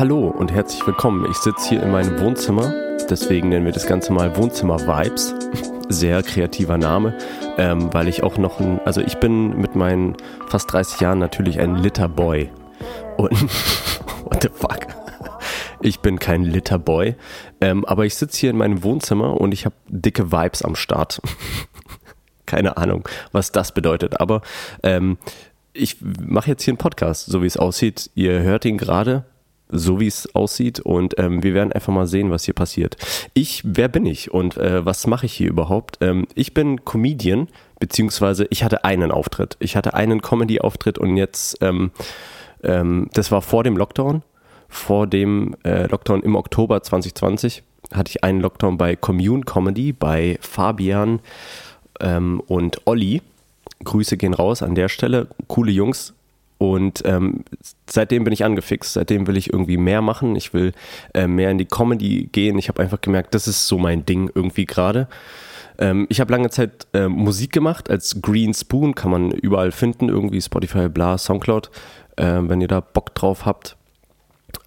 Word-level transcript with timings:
Hallo 0.00 0.28
und 0.28 0.50
herzlich 0.50 0.86
willkommen. 0.86 1.30
Ich 1.30 1.36
sitze 1.36 1.68
hier 1.68 1.82
in 1.82 1.90
meinem 1.90 2.18
Wohnzimmer, 2.20 2.72
deswegen 3.10 3.50
nennen 3.50 3.66
wir 3.66 3.72
das 3.72 3.86
Ganze 3.86 4.14
mal 4.14 4.34
Wohnzimmer 4.34 4.80
Vibes. 4.80 5.34
Sehr 5.90 6.22
kreativer 6.22 6.78
Name, 6.78 7.18
ähm, 7.58 7.92
weil 7.92 8.08
ich 8.08 8.22
auch 8.22 8.38
noch 8.38 8.60
ein, 8.60 8.80
also 8.86 9.02
ich 9.02 9.18
bin 9.18 9.58
mit 9.58 9.76
meinen 9.76 10.16
fast 10.48 10.72
30 10.72 11.00
Jahren 11.00 11.18
natürlich 11.18 11.60
ein 11.60 11.76
Litterboy. 11.76 12.48
Und, 13.18 13.30
what 14.24 14.40
the 14.40 14.48
fuck? 14.48 14.86
Ich 15.82 16.00
bin 16.00 16.18
kein 16.18 16.44
Litterboy, 16.44 17.14
ähm, 17.60 17.84
aber 17.84 18.06
ich 18.06 18.14
sitze 18.14 18.38
hier 18.38 18.50
in 18.52 18.56
meinem 18.56 18.82
Wohnzimmer 18.82 19.38
und 19.38 19.52
ich 19.52 19.66
habe 19.66 19.74
dicke 19.86 20.32
Vibes 20.32 20.62
am 20.62 20.76
Start. 20.76 21.20
Keine 22.46 22.78
Ahnung, 22.78 23.06
was 23.32 23.52
das 23.52 23.72
bedeutet, 23.72 24.18
aber 24.18 24.40
ähm, 24.82 25.18
ich 25.74 25.98
mache 26.00 26.48
jetzt 26.48 26.62
hier 26.62 26.72
einen 26.72 26.78
Podcast, 26.78 27.26
so 27.26 27.42
wie 27.42 27.46
es 27.46 27.58
aussieht. 27.58 28.10
Ihr 28.14 28.40
hört 28.40 28.64
ihn 28.64 28.78
gerade, 28.78 29.26
so 29.72 30.00
wie 30.00 30.06
es 30.06 30.34
aussieht 30.34 30.80
und 30.80 31.18
ähm, 31.18 31.42
wir 31.42 31.54
werden 31.54 31.72
einfach 31.72 31.92
mal 31.92 32.06
sehen, 32.06 32.30
was 32.30 32.44
hier 32.44 32.54
passiert. 32.54 32.96
Ich, 33.34 33.62
wer 33.64 33.88
bin 33.88 34.06
ich 34.06 34.30
und 34.30 34.56
äh, 34.56 34.84
was 34.84 35.06
mache 35.06 35.26
ich 35.26 35.32
hier 35.32 35.48
überhaupt? 35.48 35.98
Ähm, 36.00 36.26
ich 36.34 36.54
bin 36.54 36.84
Comedian, 36.84 37.48
beziehungsweise 37.78 38.46
ich 38.50 38.64
hatte 38.64 38.84
einen 38.84 39.10
Auftritt. 39.10 39.56
Ich 39.60 39.76
hatte 39.76 39.94
einen 39.94 40.22
Comedy-Auftritt 40.22 40.98
und 40.98 41.16
jetzt, 41.16 41.58
ähm, 41.60 41.90
ähm, 42.62 43.08
das 43.12 43.30
war 43.30 43.42
vor 43.42 43.64
dem 43.64 43.76
Lockdown, 43.76 44.22
vor 44.68 45.06
dem 45.06 45.56
äh, 45.64 45.86
Lockdown 45.86 46.22
im 46.22 46.36
Oktober 46.36 46.82
2020 46.82 47.62
hatte 47.92 48.10
ich 48.10 48.24
einen 48.24 48.40
Lockdown 48.40 48.76
bei 48.78 48.96
Commune 48.96 49.42
Comedy 49.42 49.92
bei 49.92 50.38
Fabian 50.40 51.20
ähm, 52.00 52.40
und 52.46 52.86
Olli. 52.86 53.22
Grüße 53.84 54.16
gehen 54.16 54.34
raus 54.34 54.62
an 54.62 54.74
der 54.74 54.88
Stelle. 54.88 55.28
Coole 55.48 55.72
Jungs, 55.72 56.14
und 56.60 57.00
ähm, 57.06 57.42
seitdem 57.88 58.24
bin 58.24 58.34
ich 58.34 58.44
angefixt, 58.44 58.92
seitdem 58.92 59.26
will 59.26 59.38
ich 59.38 59.50
irgendwie 59.50 59.78
mehr 59.78 60.02
machen. 60.02 60.36
Ich 60.36 60.52
will 60.52 60.74
äh, 61.14 61.26
mehr 61.26 61.50
in 61.50 61.56
die 61.56 61.64
Comedy 61.64 62.28
gehen. 62.30 62.58
Ich 62.58 62.68
habe 62.68 62.82
einfach 62.82 63.00
gemerkt, 63.00 63.34
das 63.34 63.48
ist 63.48 63.66
so 63.66 63.78
mein 63.78 64.04
Ding 64.04 64.30
irgendwie 64.34 64.66
gerade. 64.66 65.08
Ähm, 65.78 66.06
ich 66.10 66.20
habe 66.20 66.30
lange 66.30 66.50
Zeit 66.50 66.86
äh, 66.92 67.08
Musik 67.08 67.50
gemacht 67.52 67.88
als 67.88 68.20
Green 68.20 68.52
Spoon, 68.52 68.94
kann 68.94 69.10
man 69.10 69.30
überall 69.30 69.72
finden, 69.72 70.10
irgendwie 70.10 70.38
Spotify, 70.38 70.90
bla, 70.90 71.16
Soundcloud, 71.16 71.70
äh, 72.16 72.40
wenn 72.42 72.60
ihr 72.60 72.68
da 72.68 72.80
Bock 72.80 73.14
drauf 73.14 73.46
habt. 73.46 73.78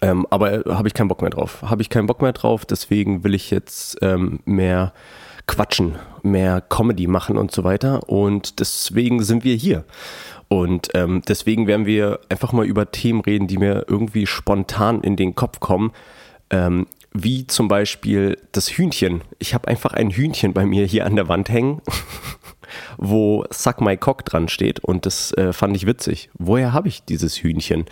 Ähm, 0.00 0.26
aber 0.30 0.66
äh, 0.66 0.70
habe 0.74 0.88
ich 0.88 0.94
keinen 0.94 1.06
Bock 1.06 1.22
mehr 1.22 1.30
drauf. 1.30 1.62
Habe 1.62 1.82
ich 1.82 1.90
keinen 1.90 2.08
Bock 2.08 2.22
mehr 2.22 2.32
drauf, 2.32 2.66
deswegen 2.66 3.22
will 3.22 3.34
ich 3.34 3.52
jetzt 3.52 3.98
ähm, 4.02 4.40
mehr 4.46 4.92
quatschen, 5.46 5.96
mehr 6.24 6.60
Comedy 6.60 7.06
machen 7.06 7.36
und 7.36 7.52
so 7.52 7.62
weiter. 7.62 8.08
Und 8.08 8.58
deswegen 8.58 9.22
sind 9.22 9.44
wir 9.44 9.54
hier. 9.54 9.84
Und 10.48 10.88
ähm, 10.94 11.22
deswegen 11.26 11.66
werden 11.66 11.86
wir 11.86 12.20
einfach 12.28 12.52
mal 12.52 12.66
über 12.66 12.90
Themen 12.90 13.20
reden, 13.20 13.46
die 13.46 13.58
mir 13.58 13.86
irgendwie 13.88 14.26
spontan 14.26 15.00
in 15.00 15.16
den 15.16 15.34
Kopf 15.34 15.60
kommen. 15.60 15.92
Ähm, 16.50 16.86
wie 17.14 17.46
zum 17.46 17.68
Beispiel 17.68 18.36
das 18.52 18.70
Hühnchen. 18.70 19.22
Ich 19.38 19.54
habe 19.54 19.68
einfach 19.68 19.94
ein 19.94 20.10
Hühnchen 20.10 20.52
bei 20.52 20.66
mir 20.66 20.84
hier 20.84 21.06
an 21.06 21.14
der 21.14 21.28
Wand 21.28 21.48
hängen, 21.48 21.80
wo 22.98 23.44
Suck 23.50 23.80
My 23.80 23.96
Cock 23.96 24.24
dran 24.24 24.48
steht. 24.48 24.80
Und 24.80 25.06
das 25.06 25.32
äh, 25.32 25.52
fand 25.52 25.76
ich 25.76 25.86
witzig. 25.86 26.28
Woher 26.34 26.72
habe 26.72 26.88
ich 26.88 27.04
dieses 27.04 27.36
Hühnchen? 27.36 27.86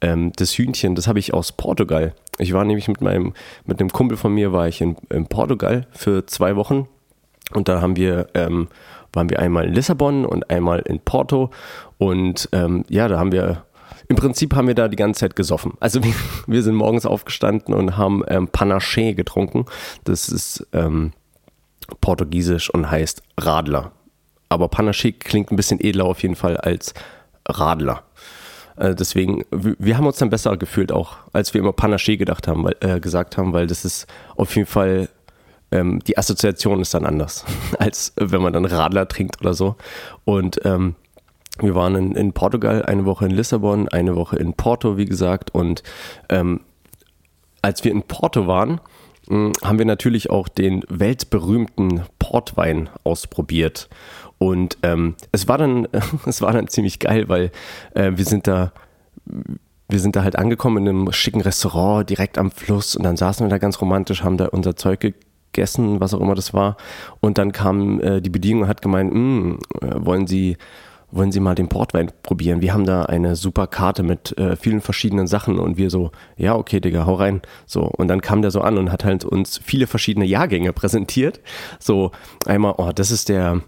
Ähm, 0.00 0.32
das 0.36 0.56
Hühnchen, 0.56 0.94
das 0.94 1.06
habe 1.06 1.18
ich 1.18 1.34
aus 1.34 1.52
Portugal. 1.52 2.14
Ich 2.38 2.54
war 2.54 2.64
nämlich 2.64 2.88
mit 2.88 3.02
meinem, 3.02 3.34
mit 3.66 3.78
einem 3.78 3.90
Kumpel 3.90 4.16
von 4.16 4.32
mir, 4.32 4.52
war 4.52 4.66
ich 4.68 4.80
in, 4.80 4.96
in 5.10 5.26
Portugal 5.26 5.86
für 5.92 6.26
zwei 6.26 6.56
Wochen. 6.56 6.88
Und 7.52 7.68
da 7.68 7.82
haben 7.82 7.96
wir 7.96 8.28
ähm, 8.32 8.68
waren 9.12 9.30
wir 9.30 9.38
einmal 9.38 9.66
in 9.66 9.74
Lissabon 9.74 10.24
und 10.24 10.50
einmal 10.50 10.80
in 10.80 11.00
Porto. 11.00 11.50
Und 11.98 12.48
ähm, 12.52 12.84
ja, 12.88 13.08
da 13.08 13.18
haben 13.18 13.32
wir, 13.32 13.64
im 14.08 14.16
Prinzip 14.16 14.54
haben 14.54 14.68
wir 14.68 14.74
da 14.74 14.88
die 14.88 14.96
ganze 14.96 15.20
Zeit 15.20 15.36
gesoffen. 15.36 15.74
Also 15.80 16.02
wir, 16.02 16.14
wir 16.46 16.62
sind 16.62 16.74
morgens 16.74 17.06
aufgestanden 17.06 17.74
und 17.74 17.96
haben 17.96 18.22
ähm, 18.28 18.48
Panaché 18.48 19.14
getrunken. 19.14 19.66
Das 20.04 20.28
ist 20.28 20.66
ähm, 20.72 21.12
portugiesisch 22.00 22.70
und 22.70 22.90
heißt 22.90 23.22
Radler. 23.38 23.92
Aber 24.48 24.66
Panaché 24.66 25.12
klingt 25.12 25.50
ein 25.50 25.56
bisschen 25.56 25.80
edler 25.80 26.04
auf 26.04 26.22
jeden 26.22 26.36
Fall 26.36 26.56
als 26.56 26.94
Radler. 27.48 28.02
Äh, 28.76 28.94
deswegen, 28.94 29.44
wir 29.50 29.96
haben 29.96 30.06
uns 30.06 30.18
dann 30.18 30.30
besser 30.30 30.56
gefühlt 30.56 30.92
auch, 30.92 31.16
als 31.32 31.52
wir 31.54 31.60
immer 31.60 31.72
Panaché 31.72 32.16
gedacht 32.16 32.48
haben, 32.48 32.64
weil, 32.64 32.76
äh, 32.80 33.00
gesagt 33.00 33.36
haben, 33.36 33.52
weil 33.52 33.66
das 33.66 33.84
ist 33.84 34.06
auf 34.36 34.54
jeden 34.56 34.68
Fall 34.68 35.08
ähm, 35.72 36.00
die 36.06 36.18
Assoziation 36.18 36.80
ist 36.80 36.94
dann 36.94 37.06
anders, 37.06 37.44
als 37.78 38.12
wenn 38.16 38.42
man 38.42 38.52
dann 38.52 38.64
Radler 38.64 39.08
trinkt 39.08 39.40
oder 39.40 39.54
so. 39.54 39.76
Und 40.24 40.60
ähm, 40.64 40.94
wir 41.58 41.74
waren 41.74 41.94
in, 41.96 42.12
in, 42.12 42.32
Portugal, 42.32 42.84
eine 42.84 43.04
Woche 43.04 43.26
in 43.26 43.30
Lissabon, 43.30 43.88
eine 43.88 44.16
Woche 44.16 44.36
in 44.36 44.54
Porto, 44.54 44.96
wie 44.96 45.04
gesagt. 45.04 45.54
Und 45.54 45.82
ähm, 46.28 46.60
als 47.60 47.84
wir 47.84 47.92
in 47.92 48.02
Porto 48.02 48.46
waren, 48.46 48.80
hm, 49.28 49.52
haben 49.62 49.78
wir 49.78 49.86
natürlich 49.86 50.30
auch 50.30 50.48
den 50.48 50.82
weltberühmten 50.88 52.02
Portwein 52.18 52.88
ausprobiert. 53.04 53.88
Und 54.38 54.78
ähm, 54.82 55.14
es 55.30 55.48
war 55.48 55.58
dann, 55.58 55.88
es 56.26 56.42
war 56.42 56.52
dann 56.52 56.68
ziemlich 56.68 56.98
geil, 56.98 57.28
weil 57.28 57.50
äh, 57.94 58.12
wir 58.14 58.24
sind 58.24 58.46
da 58.46 58.72
wir 59.92 60.00
sind 60.00 60.16
da 60.16 60.24
halt 60.24 60.36
angekommen 60.36 60.86
in 60.86 60.88
einem 60.88 61.12
schicken 61.12 61.42
Restaurant 61.42 62.08
direkt 62.08 62.38
am 62.38 62.50
Fluss 62.50 62.96
und 62.96 63.02
dann 63.02 63.18
saßen 63.18 63.46
wir 63.46 63.50
da 63.50 63.58
ganz 63.58 63.80
romantisch, 63.80 64.24
haben 64.24 64.38
da 64.38 64.46
unser 64.46 64.74
Zeug 64.74 65.14
gegessen, 65.52 66.00
was 66.00 66.14
auch 66.14 66.20
immer 66.20 66.34
das 66.34 66.54
war. 66.54 66.76
Und 67.20 67.38
dann 67.38 67.52
kam 67.52 68.00
äh, 68.00 68.20
die 68.20 68.30
Bedienung 68.30 68.62
und 68.62 68.68
hat 68.68 68.82
gemeint, 68.82 69.12
mm, 69.12 69.58
äh, 69.80 70.04
wollen 70.04 70.26
Sie 70.26 70.56
wollen 71.12 71.30
Sie 71.30 71.40
mal 71.40 71.54
den 71.54 71.68
Portwein 71.68 72.10
probieren? 72.22 72.62
Wir 72.62 72.72
haben 72.72 72.86
da 72.86 73.02
eine 73.02 73.36
super 73.36 73.66
Karte 73.66 74.02
mit 74.02 74.36
äh, 74.38 74.56
vielen 74.56 74.80
verschiedenen 74.80 75.26
Sachen 75.26 75.58
und 75.58 75.76
wir 75.76 75.90
so, 75.90 76.10
ja, 76.38 76.56
okay, 76.56 76.80
Digga, 76.80 77.04
hau 77.04 77.14
rein. 77.14 77.42
So, 77.66 77.82
und 77.82 78.08
dann 78.08 78.22
kam 78.22 78.40
der 78.40 78.50
so 78.50 78.62
an 78.62 78.78
und 78.78 78.90
hat 78.90 79.04
halt 79.04 79.24
uns 79.24 79.60
viele 79.62 79.86
verschiedene 79.86 80.24
Jahrgänge 80.24 80.72
präsentiert. 80.72 81.40
So, 81.78 82.12
einmal, 82.46 82.74
oh, 82.78 82.92
das 82.94 83.10
ist 83.10 83.28
der, 83.28 83.60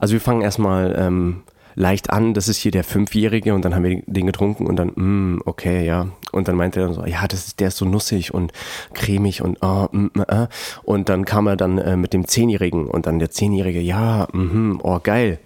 also 0.00 0.12
wir 0.12 0.20
fangen 0.20 0.42
erstmal 0.42 0.94
ähm, 0.98 1.42
leicht 1.78 2.10
an, 2.10 2.34
das 2.34 2.48
ist 2.48 2.58
hier 2.58 2.72
der 2.72 2.84
Fünfjährige 2.84 3.54
und 3.54 3.64
dann 3.64 3.74
haben 3.74 3.84
wir 3.84 4.02
den 4.06 4.26
getrunken 4.26 4.66
und 4.66 4.76
dann, 4.76 4.88
mm, 4.94 5.42
okay, 5.44 5.86
ja. 5.86 6.08
Und 6.32 6.48
dann 6.48 6.56
meinte 6.56 6.80
er 6.80 6.92
so, 6.92 7.04
ja, 7.06 7.26
das 7.26 7.46
ist, 7.46 7.60
der 7.60 7.68
ist 7.68 7.76
so 7.76 7.84
nussig 7.84 8.34
und 8.34 8.52
cremig 8.94 9.42
und 9.42 9.58
oh, 9.62 9.86
mm, 9.90 10.08
äh. 10.26 10.48
Und 10.82 11.08
dann 11.08 11.24
kam 11.24 11.46
er 11.46 11.56
dann 11.56 11.78
äh, 11.78 11.96
mit 11.96 12.12
dem 12.12 12.26
Zehnjährigen 12.26 12.86
und 12.86 13.06
dann 13.06 13.18
der 13.18 13.30
Zehnjährige, 13.30 13.80
ja, 13.80 14.26
mm, 14.32 14.80
oh, 14.82 14.98
geil. 15.02 15.38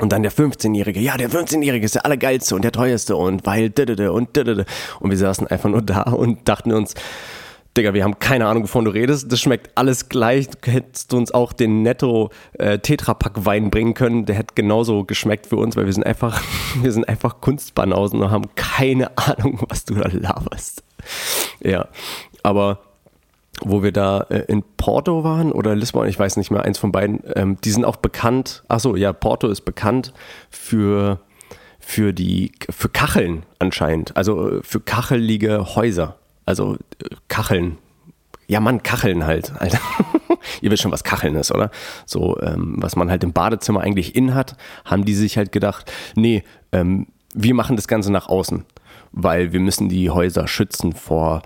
Und 0.00 0.12
dann 0.12 0.22
der 0.22 0.32
15-Jährige, 0.32 0.98
ja, 0.98 1.16
der 1.16 1.30
15-Jährige 1.30 1.86
ist 1.86 1.94
der 1.94 2.04
allergeilste 2.04 2.56
und 2.56 2.62
der 2.62 2.72
teuerste 2.72 3.14
und 3.14 3.46
weil 3.46 3.72
und 4.10 4.36
und 4.36 5.10
wir 5.10 5.16
saßen 5.16 5.46
einfach 5.46 5.70
nur 5.70 5.82
da 5.82 6.02
und 6.02 6.48
dachten 6.48 6.72
uns, 6.72 6.94
Digga, 7.76 7.92
wir 7.92 8.04
haben 8.04 8.20
keine 8.20 8.46
Ahnung, 8.46 8.62
wovon 8.62 8.84
du 8.84 8.92
redest. 8.92 9.32
Das 9.32 9.40
schmeckt 9.40 9.76
alles 9.76 10.08
gleich. 10.08 10.48
Du 10.48 10.70
hättest 10.70 11.12
uns 11.12 11.32
auch 11.32 11.52
den 11.52 11.82
Netto 11.82 12.30
äh, 12.52 12.78
bringen 12.78 13.94
können. 13.94 14.26
Der 14.26 14.36
hätte 14.36 14.54
genauso 14.54 15.04
geschmeckt 15.04 15.48
für 15.48 15.56
uns, 15.56 15.76
weil 15.76 15.86
wir 15.86 15.92
sind 15.92 16.06
einfach, 16.06 16.40
wir 16.82 16.92
sind 16.92 17.08
einfach 17.08 17.40
Kunstbanausen 17.40 18.22
und 18.22 18.30
haben 18.30 18.54
keine 18.54 19.16
Ahnung, 19.18 19.60
was 19.68 19.84
du 19.84 19.94
da 19.94 20.08
laberst. 20.08 20.84
Ja, 21.60 21.88
aber 22.44 22.78
wo 23.60 23.82
wir 23.82 23.92
da 23.92 24.20
äh, 24.30 24.44
in 24.46 24.62
Porto 24.76 25.24
waren 25.24 25.50
oder 25.50 25.74
Lissabon, 25.74 26.08
ich 26.08 26.18
weiß 26.18 26.36
nicht 26.36 26.50
mehr, 26.50 26.62
eins 26.62 26.78
von 26.78 26.92
beiden, 26.92 27.20
ähm, 27.34 27.56
die 27.64 27.70
sind 27.70 27.84
auch 27.84 27.96
bekannt. 27.96 28.62
Achso, 28.68 28.94
ja, 28.94 29.12
Porto 29.12 29.48
ist 29.48 29.62
bekannt 29.62 30.12
für 30.50 31.20
für 31.80 32.14
die 32.14 32.52
für 32.70 32.88
Kacheln 32.88 33.44
anscheinend, 33.58 34.16
also 34.16 34.58
äh, 34.58 34.62
für 34.62 34.80
kachelige 34.80 35.74
Häuser. 35.74 36.16
Also 36.46 36.76
Kacheln. 37.28 37.78
Ja, 38.46 38.60
Mann, 38.60 38.82
Kacheln 38.82 39.24
halt, 39.24 39.52
Alter. 39.58 39.78
Ihr 40.60 40.70
wisst 40.70 40.82
schon, 40.82 40.92
was 40.92 41.04
Kacheln 41.04 41.34
ist, 41.36 41.50
oder? 41.50 41.70
So, 42.04 42.38
ähm, 42.40 42.76
was 42.78 42.96
man 42.96 43.10
halt 43.10 43.24
im 43.24 43.32
Badezimmer 43.32 43.80
eigentlich 43.80 44.14
in 44.14 44.34
hat, 44.34 44.56
haben 44.84 45.04
die 45.04 45.14
sich 45.14 45.38
halt 45.38 45.50
gedacht, 45.52 45.90
nee, 46.14 46.44
ähm, 46.72 47.06
wir 47.34 47.54
machen 47.54 47.76
das 47.76 47.88
Ganze 47.88 48.12
nach 48.12 48.28
außen, 48.28 48.64
weil 49.12 49.52
wir 49.52 49.60
müssen 49.60 49.88
die 49.88 50.10
Häuser 50.10 50.46
schützen 50.46 50.92
vor 50.92 51.42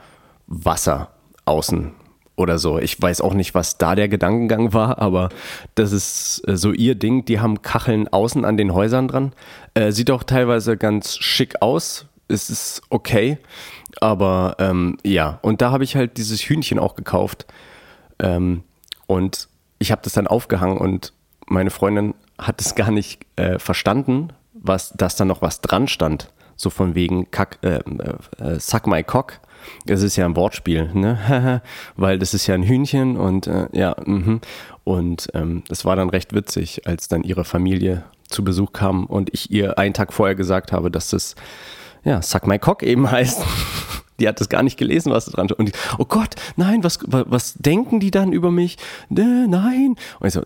Wasser 0.48 1.10
außen 1.44 1.92
oder 2.38 2.58
so. 2.58 2.78
Ich 2.78 3.00
weiß 3.00 3.20
auch 3.20 3.34
nicht, 3.34 3.54
was 3.54 3.78
da 3.78 3.94
der 3.94 4.08
Gedankengang 4.08 4.72
war, 4.72 4.98
aber 4.98 5.28
das 5.74 5.92
ist 5.92 6.42
äh, 6.46 6.56
so 6.56 6.72
ihr 6.72 6.94
Ding. 6.94 7.24
Die 7.24 7.40
haben 7.40 7.62
Kacheln 7.62 8.08
außen 8.08 8.44
an 8.44 8.56
den 8.56 8.72
Häusern 8.72 9.08
dran. 9.08 9.32
Äh, 9.74 9.92
sieht 9.92 10.10
auch 10.10 10.22
teilweise 10.22 10.76
ganz 10.76 11.16
schick 11.16 11.60
aus. 11.60 12.06
Es 12.28 12.50
ist 12.50 12.82
okay. 12.90 13.38
Aber 14.00 14.56
ähm, 14.58 14.98
ja, 15.04 15.38
und 15.42 15.60
da 15.60 15.70
habe 15.70 15.84
ich 15.84 15.96
halt 15.96 16.16
dieses 16.16 16.40
Hühnchen 16.42 16.78
auch 16.78 16.94
gekauft. 16.94 17.46
Ähm, 18.18 18.64
und 19.06 19.48
ich 19.78 19.92
habe 19.92 20.02
das 20.02 20.12
dann 20.12 20.26
aufgehangen 20.26 20.78
und 20.78 21.12
meine 21.46 21.70
Freundin 21.70 22.14
hat 22.38 22.60
es 22.60 22.74
gar 22.74 22.90
nicht 22.90 23.20
äh, 23.36 23.58
verstanden, 23.58 24.32
was, 24.52 24.90
dass 24.90 25.16
da 25.16 25.24
noch 25.24 25.42
was 25.42 25.60
dran 25.60 25.88
stand. 25.88 26.32
So 26.56 26.70
von 26.70 26.94
wegen 26.94 27.30
Kack, 27.30 27.58
äh, 27.62 27.80
äh, 28.38 28.58
Suck 28.58 28.86
my 28.86 29.02
cock. 29.02 29.40
Das 29.86 30.02
ist 30.02 30.16
ja 30.16 30.24
ein 30.24 30.36
Wortspiel, 30.36 30.90
ne? 30.94 31.62
Weil 31.96 32.18
das 32.18 32.34
ist 32.34 32.46
ja 32.46 32.54
ein 32.54 32.62
Hühnchen 32.62 33.16
und 33.16 33.46
äh, 33.46 33.68
ja, 33.72 33.96
mh. 34.04 34.40
und 34.84 35.28
ähm, 35.34 35.62
das 35.68 35.84
war 35.84 35.96
dann 35.96 36.10
recht 36.10 36.32
witzig, 36.32 36.86
als 36.86 37.08
dann 37.08 37.22
ihre 37.22 37.44
Familie 37.44 38.04
zu 38.28 38.44
Besuch 38.44 38.72
kam 38.72 39.06
und 39.06 39.32
ich 39.32 39.50
ihr 39.50 39.78
einen 39.78 39.94
Tag 39.94 40.12
vorher 40.12 40.34
gesagt 40.34 40.72
habe, 40.72 40.90
dass 40.90 41.10
das 41.10 41.34
ja 42.08 42.22
Suck 42.22 42.46
my 42.46 42.58
cock 42.58 42.82
eben 42.82 43.10
heißt. 43.10 43.42
die 44.20 44.26
hat 44.26 44.40
das 44.40 44.48
gar 44.48 44.62
nicht 44.62 44.78
gelesen, 44.78 45.12
was 45.12 45.26
da 45.26 45.32
dran 45.32 45.46
steht. 45.46 45.58
Und 45.58 45.66
die, 45.66 45.72
oh 45.98 46.04
Gott, 46.04 46.34
nein, 46.56 46.82
was, 46.82 46.98
was 47.06 47.54
denken 47.54 48.00
die 48.00 48.10
dann 48.10 48.32
über 48.32 48.50
mich? 48.50 48.76
Nein. 49.08 49.94
Und 50.18 50.26
ich 50.26 50.34
so, 50.34 50.42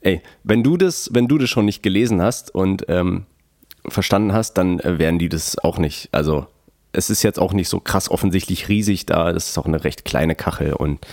ey, 0.00 0.22
wenn 0.42 0.62
du 0.62 0.76
das, 0.76 1.10
wenn 1.12 1.28
du 1.28 1.38
das 1.38 1.50
schon 1.50 1.66
nicht 1.66 1.82
gelesen 1.82 2.22
hast 2.22 2.54
und 2.54 2.86
ähm, 2.88 3.26
verstanden 3.86 4.32
hast, 4.32 4.54
dann 4.54 4.80
äh, 4.80 4.98
werden 4.98 5.18
die 5.18 5.28
das 5.28 5.58
auch 5.58 5.78
nicht. 5.78 6.08
Also 6.12 6.46
es 6.92 7.10
ist 7.10 7.22
jetzt 7.22 7.38
auch 7.38 7.52
nicht 7.52 7.68
so 7.68 7.80
krass 7.80 8.10
offensichtlich 8.10 8.68
riesig 8.68 9.06
da. 9.06 9.32
Das 9.32 9.50
ist 9.50 9.58
auch 9.58 9.66
eine 9.66 9.84
recht 9.84 10.04
kleine 10.04 10.34
Kachel 10.34 10.72
und 10.72 11.06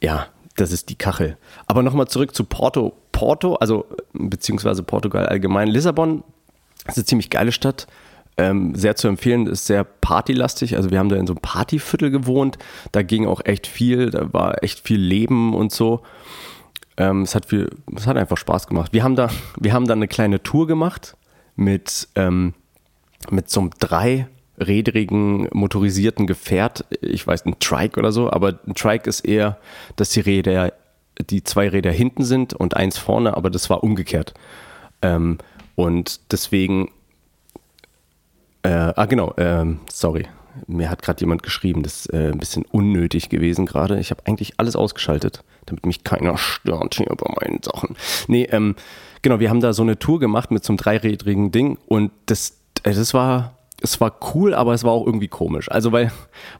ja, 0.00 0.26
das 0.56 0.72
ist 0.72 0.88
die 0.88 0.96
Kachel. 0.96 1.36
Aber 1.66 1.82
nochmal 1.82 2.08
zurück 2.08 2.34
zu 2.34 2.44
Porto. 2.44 2.94
Porto, 3.12 3.54
also 3.56 3.86
beziehungsweise 4.12 4.82
Portugal 4.82 5.26
allgemein. 5.26 5.68
Lissabon 5.68 6.24
ist 6.86 6.96
eine 6.96 7.04
ziemlich 7.04 7.30
geile 7.30 7.52
Stadt. 7.52 7.86
Ähm, 8.36 8.74
sehr 8.74 8.96
zu 8.96 9.06
empfehlen, 9.06 9.46
ist 9.46 9.66
sehr 9.66 9.84
partylastig. 9.84 10.76
Also 10.76 10.90
wir 10.90 10.98
haben 10.98 11.08
da 11.08 11.16
in 11.16 11.26
so 11.26 11.34
einem 11.34 11.40
Partyviertel 11.40 12.10
gewohnt. 12.10 12.58
Da 12.90 13.02
ging 13.02 13.26
auch 13.26 13.40
echt 13.44 13.66
viel, 13.66 14.10
da 14.10 14.32
war 14.32 14.62
echt 14.64 14.80
viel 14.80 15.00
Leben 15.00 15.54
und 15.54 15.72
so. 15.72 16.02
Ähm, 16.96 17.22
es 17.22 17.34
hat 17.34 17.46
viel, 17.46 17.70
es 17.94 18.06
hat 18.06 18.16
einfach 18.16 18.36
Spaß 18.36 18.66
gemacht. 18.66 18.92
Wir 18.92 19.02
haben 19.02 19.16
da, 19.16 19.30
wir 19.58 19.72
haben 19.72 19.86
da 19.86 19.94
eine 19.94 20.08
kleine 20.08 20.42
Tour 20.42 20.66
gemacht 20.66 21.16
mit, 21.56 22.08
ähm, 22.14 22.54
mit 23.30 23.50
so 23.50 23.60
einem 23.60 23.70
dreirädrigen 23.78 25.48
motorisierten 25.52 26.26
Gefährt. 26.26 26.84
Ich 27.00 27.26
weiß, 27.26 27.46
ein 27.46 27.58
Trike 27.58 27.98
oder 27.98 28.12
so, 28.12 28.30
aber 28.30 28.58
ein 28.66 28.74
Trike 28.74 29.08
ist 29.08 29.20
eher, 29.20 29.58
dass 29.96 30.10
die 30.10 30.20
Räder, 30.20 30.72
die 31.30 31.42
zwei 31.44 31.68
Räder 31.68 31.92
hinten 31.92 32.24
sind 32.24 32.54
und 32.54 32.76
eins 32.76 32.98
vorne, 32.98 33.36
aber 33.36 33.50
das 33.50 33.70
war 33.70 33.82
umgekehrt. 33.82 34.34
Ähm, 35.02 35.38
und 35.74 36.32
deswegen, 36.32 36.90
äh, 38.64 38.92
ah 38.96 39.04
genau, 39.04 39.34
ähm, 39.36 39.80
sorry, 39.92 40.26
mir 40.66 40.90
hat 40.90 41.02
gerade 41.02 41.20
jemand 41.20 41.42
geschrieben, 41.42 41.82
das 41.82 42.06
ist 42.06 42.12
äh, 42.14 42.30
ein 42.32 42.38
bisschen 42.38 42.64
unnötig 42.64 43.28
gewesen 43.28 43.66
gerade. 43.66 44.00
Ich 44.00 44.10
habe 44.10 44.22
eigentlich 44.26 44.54
alles 44.58 44.74
ausgeschaltet, 44.74 45.44
damit 45.66 45.86
mich 45.86 46.02
keiner 46.02 46.38
stört 46.38 46.94
hier 46.94 47.06
bei 47.06 47.30
meinen 47.40 47.62
Sachen. 47.62 47.96
Nee, 48.26 48.44
ähm, 48.50 48.74
genau, 49.22 49.38
wir 49.38 49.50
haben 49.50 49.60
da 49.60 49.72
so 49.72 49.82
eine 49.82 49.98
Tour 49.98 50.18
gemacht 50.18 50.50
mit 50.50 50.64
so 50.64 50.72
einem 50.72 50.78
dreirädrigen 50.78 51.52
Ding 51.52 51.78
und 51.86 52.10
das, 52.26 52.58
äh, 52.84 52.94
das 52.94 53.12
war, 53.14 53.58
es 53.82 54.00
war 54.00 54.18
cool, 54.34 54.54
aber 54.54 54.72
es 54.72 54.82
war 54.82 54.92
auch 54.92 55.06
irgendwie 55.06 55.28
komisch. 55.28 55.70
Also 55.70 55.92
weil, 55.92 56.10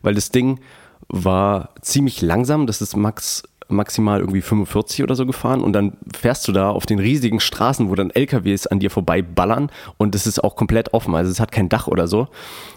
weil 0.02 0.14
das 0.14 0.30
Ding 0.30 0.60
war 1.08 1.70
ziemlich 1.80 2.20
langsam, 2.20 2.66
das 2.66 2.82
ist 2.82 2.96
Max 2.96 3.44
maximal 3.68 4.20
irgendwie 4.20 4.42
45 4.42 5.02
oder 5.02 5.14
so 5.14 5.26
gefahren 5.26 5.62
und 5.62 5.72
dann 5.72 5.96
fährst 6.14 6.46
du 6.48 6.52
da 6.52 6.70
auf 6.70 6.86
den 6.86 6.98
riesigen 6.98 7.40
Straßen, 7.40 7.88
wo 7.90 7.94
dann 7.94 8.10
LKWs 8.10 8.66
an 8.66 8.80
dir 8.80 8.90
vorbei 8.90 9.22
ballern 9.22 9.70
und 9.96 10.14
es 10.14 10.26
ist 10.26 10.42
auch 10.42 10.56
komplett 10.56 10.92
offen, 10.94 11.14
also 11.14 11.30
es 11.30 11.40
hat 11.40 11.52
kein 11.52 11.68
Dach 11.68 11.86
oder 11.86 12.06
so. 12.06 12.28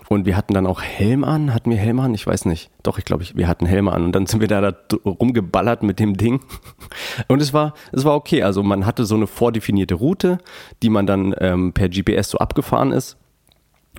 Und 0.10 0.26
wir 0.26 0.38
hatten 0.38 0.54
dann 0.54 0.68
auch 0.68 0.82
Helm 0.82 1.26
an, 1.26 1.54
hatten 1.54 1.70
wir 1.70 1.78
Helm 1.78 2.00
an? 2.00 2.14
Ich 2.14 2.26
weiß 2.26 2.46
nicht. 2.46 2.70
Doch, 2.82 2.98
ich 2.98 3.04
glaube, 3.04 3.26
wir 3.34 3.48
hatten 3.48 3.66
Helme 3.66 3.92
an 3.92 4.06
und 4.06 4.14
dann 4.14 4.26
sind 4.26 4.40
wir 4.40 4.48
da, 4.48 4.72
da 4.72 4.78
rumgeballert 5.04 5.84
mit 5.84 6.00
dem 6.00 6.16
Ding. 6.16 6.40
Und 7.28 7.42
es 7.42 7.52
war, 7.52 7.74
es 7.92 8.06
war 8.06 8.16
okay. 8.16 8.42
Also 8.42 8.64
man 8.64 8.86
hatte 8.86 9.04
so 9.04 9.16
eine 9.16 9.28
vordefinierte 9.28 9.96
Route, 9.96 10.38
die 10.82 10.90
man 10.90 11.08
dann 11.08 11.36
ähm, 11.40 11.74
per 11.74 11.90
GPS 11.90 12.30
so 12.30 12.38
abgefahren 12.38 12.94
ist. 12.94 13.18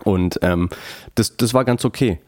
Und 0.05 0.39
ähm, 0.43 0.71
das, 1.15 1.37
das 1.37 1.53
war 1.53 1.65
ganz 1.65 1.85
okay. 1.85 2.21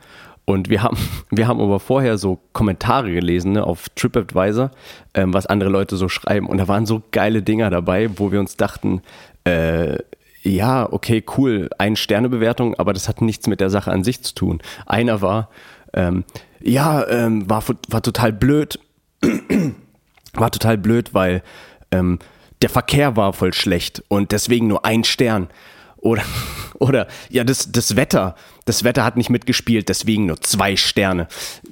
Und 0.50 0.69
wir 0.69 0.82
haben, 0.82 0.97
wir 1.31 1.47
haben 1.47 1.61
aber 1.61 1.79
vorher 1.79 2.19
so 2.19 2.41
Kommentare 2.52 3.12
gelesen 3.12 3.52
ne, 3.52 3.64
auf 3.64 3.88
TripAdvisor, 3.91 4.73
ähm, 5.14 5.32
was 5.32 5.47
andere 5.47 5.70
Leute 5.70 5.97
so 5.97 6.08
schreiben. 6.08 6.47
Und 6.47 6.58
da 6.58 6.67
waren 6.67 6.87
so 6.87 7.02
geile 7.12 7.43
Dinger 7.43 7.70
dabei, 7.70 8.11
wo 8.17 8.32
wir 8.32 8.41
uns 8.41 8.56
dachten, 8.56 9.02
äh, 9.44 9.99
ja, 10.43 10.91
okay, 10.91 11.23
cool, 11.37 11.69
ein 11.79 11.94
Sternebewertung, 11.94 12.75
aber 12.76 12.93
das 12.93 13.08
hat 13.08 13.20
nichts 13.20 13.47
mit 13.47 13.61
der 13.61 13.70
Sache 13.70 13.93
an 13.93 14.02
sich 14.02 14.23
zu 14.23 14.35
tun. 14.35 14.61
Einer 14.87 15.23
war, 15.23 15.50
ähm, 15.93 16.25
ja, 16.61 17.06
ähm, 17.06 17.49
war, 17.49 17.62
war 17.88 18.02
total 18.02 18.32
blöd, 18.32 18.81
war 20.32 20.50
total 20.50 20.79
blöd, 20.79 21.14
weil 21.14 21.43
ähm, 21.93 22.19
der 22.62 22.70
Verkehr 22.70 23.17
war 23.17 23.35
voll 23.35 23.52
schlecht 23.52 24.02
und 24.08 24.32
deswegen 24.32 24.67
nur 24.67 24.85
ein 24.85 25.05
Stern. 25.05 25.49
Oder, 25.99 26.23
oder 26.81 27.06
ja, 27.29 27.44
das, 27.44 27.71
das 27.71 27.94
Wetter. 27.94 28.35
Das 28.65 28.85
Wetter 28.85 29.05
hat 29.05 29.17
nicht 29.17 29.31
mitgespielt, 29.31 29.88
deswegen 29.88 30.27
nur 30.27 30.41
zwei 30.41 30.77
Sterne. 30.77 31.29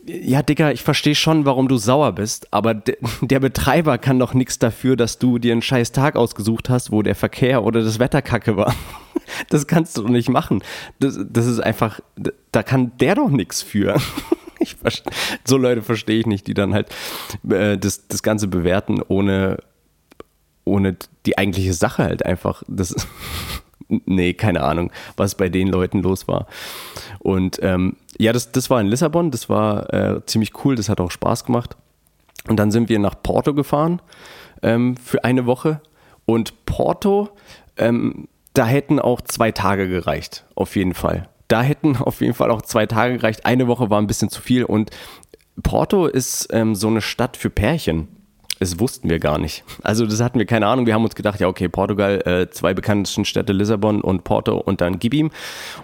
Ja, 0.07 0.43
Digga, 0.43 0.71
ich 0.71 0.83
verstehe 0.83 1.15
schon, 1.15 1.47
warum 1.47 1.67
du 1.67 1.79
sauer 1.79 2.13
bist, 2.13 2.53
aber 2.53 2.75
de, 2.75 2.97
der 3.23 3.41
Betreiber 3.41 3.99
kann 3.99 4.19
doch 4.19 4.35
nichts 4.35 4.59
dafür, 4.59 4.97
dass 4.97 5.19
du 5.19 5.39
dir 5.39 5.53
einen 5.53 5.63
scheiß 5.63 5.93
Tag 5.93 6.15
ausgesucht 6.15 6.69
hast, 6.69 6.93
wo 6.93 7.03
der 7.03 7.15
Verkehr 7.15 7.65
oder 7.65 7.83
das 7.83 7.99
Wetter 7.99 8.23
kacke 8.23 8.57
war. 8.57 8.75
Das 9.51 9.67
kannst 9.67 9.99
du 9.99 10.09
nicht 10.09 10.31
machen. 10.31 10.63
Das, 11.01 11.19
das 11.29 11.45
ist 11.45 11.61
einfach, 11.61 12.01
da 12.51 12.63
kann 12.63 12.93
der 12.99 13.15
doch 13.15 13.29
nichts 13.29 13.63
für. 13.63 14.01
Ich, 14.61 14.77
so 15.45 15.57
Leute 15.57 15.83
verstehe 15.83 16.19
ich 16.19 16.27
nicht, 16.27 16.49
die 16.49 16.55
dann 16.55 16.75
halt 16.75 16.89
äh, 17.49 17.79
das, 17.79 18.09
das 18.09 18.25
Ganze 18.25 18.49
bewerten, 18.49 19.01
ohne, 19.07 19.59
ohne 20.65 20.97
die 21.27 21.39
eigentliche 21.39 21.75
Sache 21.75 22.03
halt 22.03 22.27
einfach. 22.27 22.65
Das 22.67 22.93
nee, 23.89 24.35
keine 24.35 24.63
Ahnung, 24.63 24.91
was 25.17 25.35
bei 25.35 25.49
den 25.49 25.69
Leuten 25.69 26.03
los 26.03 26.29
war. 26.29 26.47
Und 27.19 27.59
ähm, 27.63 27.97
ja, 28.19 28.33
das, 28.33 28.53
das 28.53 28.71
war 28.71 28.81
in 28.81 28.89
Lissabon, 28.89 29.31
das 29.31 29.49
war 29.49 29.93
äh, 29.93 30.25
ziemlich 30.27 30.65
cool, 30.65 30.77
das 30.77 30.89
hat 30.89 31.01
auch 31.01 31.11
Spaß 31.11 31.45
gemacht. 31.45 31.77
Und 32.49 32.57
dann 32.57 32.71
sind 32.71 32.89
wir 32.89 32.99
nach 32.99 33.15
Porto 33.23 33.55
gefahren 33.55 34.01
ähm, 34.63 34.97
für 34.97 35.25
eine 35.25 35.47
Woche. 35.47 35.81
Und 36.25 36.67
Porto, 36.67 37.31
ähm, 37.77 38.29
da 38.55 38.67
hätten 38.67 38.99
auch 38.99 39.21
zwei 39.21 39.53
Tage 39.53 39.89
gereicht, 39.89 40.45
auf 40.55 40.77
jeden 40.77 40.95
Fall. 40.95 41.29
Da 41.49 41.63
hätten 41.63 41.97
auf 42.01 42.21
jeden 42.21 42.35
Fall 42.35 42.51
auch 42.51 42.63
zwei 42.63 42.87
Tage 42.87 43.17
gereicht. 43.17 43.47
Eine 43.47 43.67
Woche 43.67 43.91
war 43.91 44.01
ein 44.01 44.07
bisschen 44.07 44.31
zu 44.31 44.41
viel. 44.41 44.65
Und 44.65 44.91
Porto 45.63 46.07
ist 46.07 46.49
ähm, 46.53 46.75
so 46.75 46.89
eine 46.89 47.01
Stadt 47.01 47.37
für 47.37 47.51
Pärchen. 47.51 48.09
Das 48.59 48.81
wussten 48.81 49.09
wir 49.09 49.19
gar 49.19 49.39
nicht. 49.39 49.65
Also 49.83 50.05
das 50.05 50.21
hatten 50.21 50.39
wir 50.39 50.47
keine 50.47 50.67
Ahnung. 50.67 50.87
Wir 50.87 50.95
haben 50.95 51.05
uns 51.05 51.15
gedacht, 51.15 51.39
ja 51.41 51.47
okay, 51.49 51.69
Portugal, 51.69 52.21
äh, 52.27 52.51
zwei 52.51 52.75
bekanntesten 52.75 53.25
Städte, 53.25 53.53
Lissabon 53.53 54.01
und 54.01 54.25
Porto 54.25 54.57
und 54.59 54.81
dann 54.81 54.99
gib 54.99 55.15
ihm. 55.15 55.31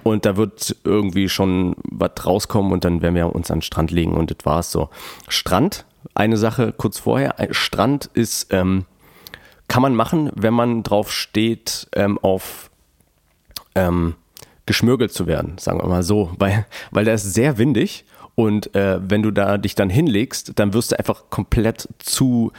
Und 0.03 0.25
da 0.25 0.37
wird 0.37 0.77
irgendwie 0.85 1.29
schon 1.29 1.77
was 1.85 2.13
rauskommen 2.27 2.73
und 2.73 2.85
dann 2.85 3.01
werden 3.01 3.15
wir 3.15 3.35
uns 3.35 3.51
an 3.51 3.59
den 3.59 3.63
Strand 3.63 3.91
legen 3.91 4.15
und 4.15 4.31
das 4.31 4.45
war's 4.45 4.73
so. 4.73 4.91
Strand, 5.29 5.85
eine 6.15 6.37
Sache 6.37 6.73
kurz 6.77 6.99
vorher. 6.99 7.35
Strand 7.53 8.11
ist, 8.15 8.53
ähm, 8.53 8.87
kann 9.69 9.83
man 9.83 9.95
machen, 9.95 10.31
wenn 10.35 10.55
man 10.55 10.83
drauf 10.83 11.13
steht, 11.13 11.89
ähm, 11.95 12.19
auf 12.19 12.71
ähm, 13.75 14.15
geschmürgelt 14.67 15.13
zu 15.13 15.27
werden, 15.27 15.59
sagen 15.59 15.81
wir 15.81 15.89
mal 15.89 16.03
so, 16.03 16.31
weil, 16.39 16.67
weil 16.91 17.05
da 17.05 17.13
ist 17.13 17.35
sehr 17.35 17.59
windig 17.59 18.05
und 18.35 18.75
äh, 18.75 18.99
wenn 19.03 19.23
du 19.23 19.31
da 19.31 19.59
dich 19.59 19.75
dann 19.75 19.91
hinlegst, 19.91 20.53
dann 20.57 20.75
wirst 20.75 20.93
du 20.93 20.99
einfach 20.99 21.25
komplett 21.31 21.89
zu 21.99 22.53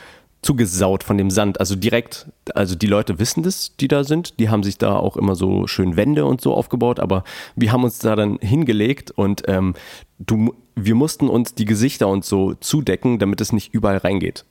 zugesaut 0.46 1.04
von 1.04 1.18
dem 1.18 1.32
Sand. 1.32 1.60
Also 1.60 1.76
direkt, 1.76 2.28
also 2.54 2.76
die 2.76 2.86
Leute 2.86 3.18
wissen 3.18 3.42
das, 3.42 3.76
die 3.78 3.88
da 3.88 4.04
sind. 4.04 4.40
Die 4.40 4.50
haben 4.50 4.62
sich 4.62 4.78
da 4.78 4.96
auch 4.96 5.18
immer 5.18 5.36
so 5.36 5.66
schön 5.66 5.98
Wände 5.98 6.26
und 6.26 6.40
so 6.40 6.54
aufgebaut, 6.54 7.00
aber 7.00 7.24
wir 7.56 7.72
haben 7.72 7.84
uns 7.84 7.98
da 7.98 8.16
dann 8.16 8.38
hingelegt 8.40 9.10
und 9.10 9.42
ähm, 9.48 9.74
du, 10.20 10.54
wir 10.76 10.94
mussten 10.94 11.30
uns 11.30 11.56
die 11.56 11.66
Gesichter 11.66 12.08
und 12.08 12.24
so 12.24 12.54
zudecken, 12.54 13.18
damit 13.18 13.42
es 13.42 13.54
nicht 13.54 13.74
überall 13.74 13.98
reingeht. 13.98 14.46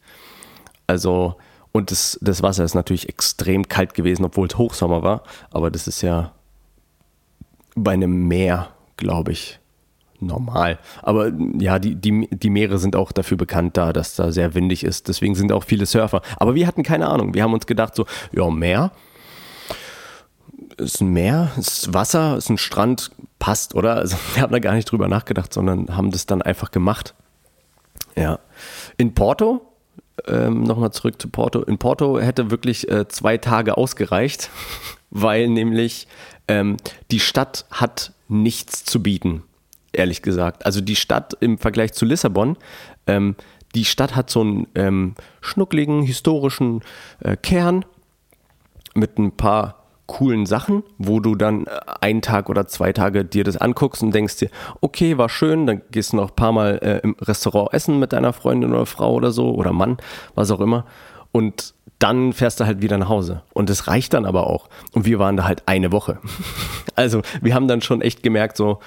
Also, 0.88 1.36
und 1.70 1.92
das, 1.92 2.18
das 2.20 2.42
Wasser 2.42 2.64
ist 2.64 2.74
natürlich 2.74 3.08
extrem 3.08 3.68
kalt 3.68 3.94
gewesen, 3.94 4.24
obwohl 4.24 4.48
es 4.48 4.58
Hochsommer 4.58 5.04
war, 5.04 5.22
aber 5.52 5.70
das 5.70 5.86
ist 5.86 6.02
ja 6.02 6.32
bei 7.76 7.92
einem 7.92 8.26
Meer, 8.26 8.70
glaube 8.96 9.30
ich, 9.30 9.60
normal. 10.26 10.78
Aber 11.02 11.32
ja, 11.58 11.78
die, 11.78 11.94
die, 11.94 12.28
die 12.30 12.50
Meere 12.50 12.78
sind 12.78 12.96
auch 12.96 13.12
dafür 13.12 13.36
bekannt 13.36 13.76
da, 13.76 13.92
dass 13.92 14.16
da 14.16 14.32
sehr 14.32 14.54
windig 14.54 14.84
ist. 14.84 15.08
Deswegen 15.08 15.34
sind 15.34 15.52
auch 15.52 15.64
viele 15.64 15.86
Surfer. 15.86 16.22
Aber 16.36 16.54
wir 16.54 16.66
hatten 16.66 16.82
keine 16.82 17.08
Ahnung. 17.08 17.34
Wir 17.34 17.42
haben 17.42 17.54
uns 17.54 17.66
gedacht 17.66 17.94
so, 17.94 18.06
ja, 18.32 18.48
Meer 18.50 18.92
ist 20.76 21.00
ein 21.00 21.08
Meer, 21.08 21.52
ist 21.56 21.92
Wasser, 21.94 22.36
ist 22.36 22.48
ein 22.48 22.58
Strand, 22.58 23.10
passt, 23.38 23.74
oder? 23.74 23.96
Also 23.96 24.16
wir 24.34 24.42
haben 24.42 24.52
da 24.52 24.58
gar 24.58 24.74
nicht 24.74 24.90
drüber 24.90 25.08
nachgedacht, 25.08 25.52
sondern 25.52 25.96
haben 25.96 26.10
das 26.10 26.26
dann 26.26 26.42
einfach 26.42 26.70
gemacht. 26.70 27.14
Ja. 28.16 28.38
In 28.96 29.14
Porto, 29.14 29.62
ähm, 30.26 30.62
nochmal 30.62 30.92
zurück 30.92 31.20
zu 31.20 31.28
Porto. 31.28 31.62
In 31.62 31.78
Porto 31.78 32.18
hätte 32.18 32.50
wirklich 32.50 32.88
äh, 32.90 33.08
zwei 33.08 33.38
Tage 33.38 33.76
ausgereicht, 33.76 34.50
weil 35.10 35.48
nämlich 35.48 36.06
ähm, 36.48 36.76
die 37.10 37.20
Stadt 37.20 37.66
hat 37.70 38.12
nichts 38.28 38.84
zu 38.84 39.02
bieten 39.02 39.42
ehrlich 39.96 40.22
gesagt. 40.22 40.66
Also 40.66 40.80
die 40.80 40.96
Stadt 40.96 41.36
im 41.40 41.58
Vergleich 41.58 41.92
zu 41.92 42.04
Lissabon, 42.04 42.56
ähm, 43.06 43.36
die 43.74 43.84
Stadt 43.84 44.14
hat 44.14 44.30
so 44.30 44.40
einen 44.40 44.66
ähm, 44.74 45.14
schnuckligen, 45.40 46.02
historischen 46.02 46.82
äh, 47.20 47.36
Kern 47.36 47.84
mit 48.94 49.18
ein 49.18 49.32
paar 49.32 49.84
coolen 50.06 50.46
Sachen, 50.46 50.82
wo 50.98 51.18
du 51.20 51.34
dann 51.34 51.66
äh, 51.66 51.70
einen 52.00 52.22
Tag 52.22 52.48
oder 52.48 52.66
zwei 52.66 52.92
Tage 52.92 53.24
dir 53.24 53.44
das 53.44 53.56
anguckst 53.56 54.02
und 54.02 54.14
denkst 54.14 54.36
dir, 54.36 54.50
okay, 54.80 55.18
war 55.18 55.28
schön, 55.28 55.66
dann 55.66 55.82
gehst 55.90 56.12
du 56.12 56.16
noch 56.16 56.30
ein 56.30 56.36
paar 56.36 56.52
Mal 56.52 56.78
äh, 56.82 56.98
im 57.02 57.16
Restaurant 57.20 57.72
essen 57.72 57.98
mit 57.98 58.12
deiner 58.12 58.32
Freundin 58.32 58.72
oder 58.72 58.86
Frau 58.86 59.14
oder 59.14 59.32
so 59.32 59.54
oder 59.54 59.72
Mann, 59.72 59.96
was 60.34 60.50
auch 60.50 60.60
immer. 60.60 60.84
Und 61.32 61.74
dann 61.98 62.32
fährst 62.32 62.60
du 62.60 62.66
halt 62.66 62.82
wieder 62.82 62.98
nach 62.98 63.08
Hause. 63.08 63.42
Und 63.54 63.70
das 63.70 63.88
reicht 63.88 64.14
dann 64.14 64.26
aber 64.26 64.46
auch. 64.46 64.68
Und 64.92 65.06
wir 65.06 65.18
waren 65.18 65.36
da 65.36 65.44
halt 65.44 65.62
eine 65.66 65.92
Woche. 65.92 66.18
Also 66.96 67.22
wir 67.42 67.56
haben 67.56 67.66
dann 67.66 67.80
schon 67.80 68.02
echt 68.02 68.22
gemerkt, 68.22 68.56
so, 68.56 68.78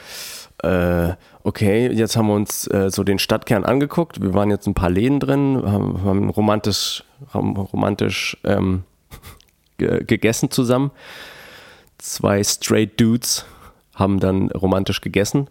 äh, 0.63 1.13
okay, 1.43 1.91
jetzt 1.91 2.15
haben 2.15 2.27
wir 2.27 2.33
uns 2.33 2.67
äh, 2.67 2.89
so 2.89 3.03
den 3.03 3.19
Stadtkern 3.19 3.63
angeguckt. 3.63 4.21
Wir 4.21 4.33
waren 4.33 4.49
jetzt 4.49 4.67
ein 4.67 4.73
paar 4.73 4.89
Läden 4.89 5.19
drin, 5.19 5.61
haben, 5.65 6.03
haben 6.03 6.29
romantisch, 6.29 7.03
haben 7.33 7.55
romantisch 7.55 8.37
ähm, 8.43 8.83
gegessen 9.77 10.49
zusammen. 10.49 10.91
Zwei 11.99 12.43
straight 12.43 12.99
Dudes 12.99 13.45
haben 13.95 14.19
dann 14.19 14.49
romantisch 14.51 15.01
gegessen. 15.01 15.47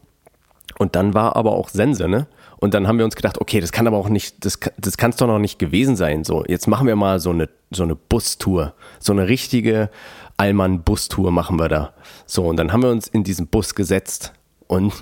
Und 0.78 0.96
dann 0.96 1.14
war 1.14 1.36
aber 1.36 1.52
auch 1.52 1.68
Sense, 1.68 2.06
ne? 2.08 2.26
Und 2.58 2.74
dann 2.74 2.88
haben 2.88 2.98
wir 2.98 3.04
uns 3.04 3.16
gedacht, 3.16 3.40
okay, 3.40 3.60
das 3.60 3.70
kann 3.70 3.86
aber 3.86 3.98
auch 3.98 4.08
nicht, 4.08 4.44
das, 4.44 4.58
das 4.78 4.96
kann 4.96 5.10
es 5.10 5.16
doch 5.16 5.26
noch 5.26 5.38
nicht 5.38 5.58
gewesen 5.58 5.94
sein. 5.94 6.24
So, 6.24 6.44
jetzt 6.46 6.66
machen 6.66 6.86
wir 6.86 6.96
mal 6.96 7.20
so 7.20 7.30
eine, 7.30 7.48
so 7.70 7.82
eine 7.82 7.94
Bustour. 7.94 8.74
So 8.98 9.12
eine 9.12 9.28
richtige 9.28 9.90
Allmann-Bustour 10.38 11.30
machen 11.30 11.58
wir 11.58 11.68
da. 11.68 11.92
So, 12.24 12.46
und 12.46 12.56
dann 12.56 12.72
haben 12.72 12.82
wir 12.82 12.90
uns 12.90 13.08
in 13.08 13.24
diesen 13.24 13.46
Bus 13.46 13.74
gesetzt 13.74 14.32
und 14.66 14.92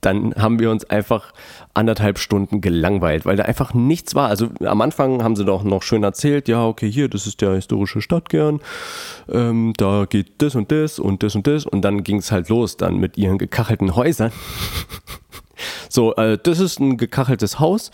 dann 0.00 0.34
haben 0.36 0.58
wir 0.58 0.70
uns 0.70 0.84
einfach 0.84 1.32
anderthalb 1.74 2.18
Stunden 2.18 2.60
gelangweilt, 2.60 3.26
weil 3.26 3.36
da 3.36 3.44
einfach 3.44 3.74
nichts 3.74 4.14
war. 4.14 4.28
Also 4.28 4.48
am 4.64 4.80
Anfang 4.80 5.22
haben 5.22 5.36
sie 5.36 5.44
doch 5.44 5.64
noch 5.64 5.82
schön 5.82 6.04
erzählt, 6.04 6.48
ja, 6.48 6.64
okay, 6.64 6.90
hier, 6.90 7.08
das 7.08 7.26
ist 7.26 7.40
der 7.40 7.54
historische 7.54 8.00
Stadtkern, 8.00 8.60
ähm, 9.28 9.72
da 9.76 10.06
geht 10.08 10.40
das 10.40 10.54
und 10.54 10.70
das 10.70 10.98
und 10.98 11.22
das 11.22 11.34
und 11.34 11.46
das 11.46 11.66
und 11.66 11.82
dann 11.82 12.04
ging 12.04 12.18
es 12.18 12.30
halt 12.30 12.48
los 12.48 12.76
dann 12.76 12.98
mit 12.98 13.16
ihren 13.16 13.38
gekachelten 13.38 13.96
Häusern. 13.96 14.32
so, 15.88 16.14
äh, 16.14 16.38
das 16.40 16.60
ist 16.60 16.78
ein 16.78 16.96
gekacheltes 16.96 17.58
Haus, 17.58 17.90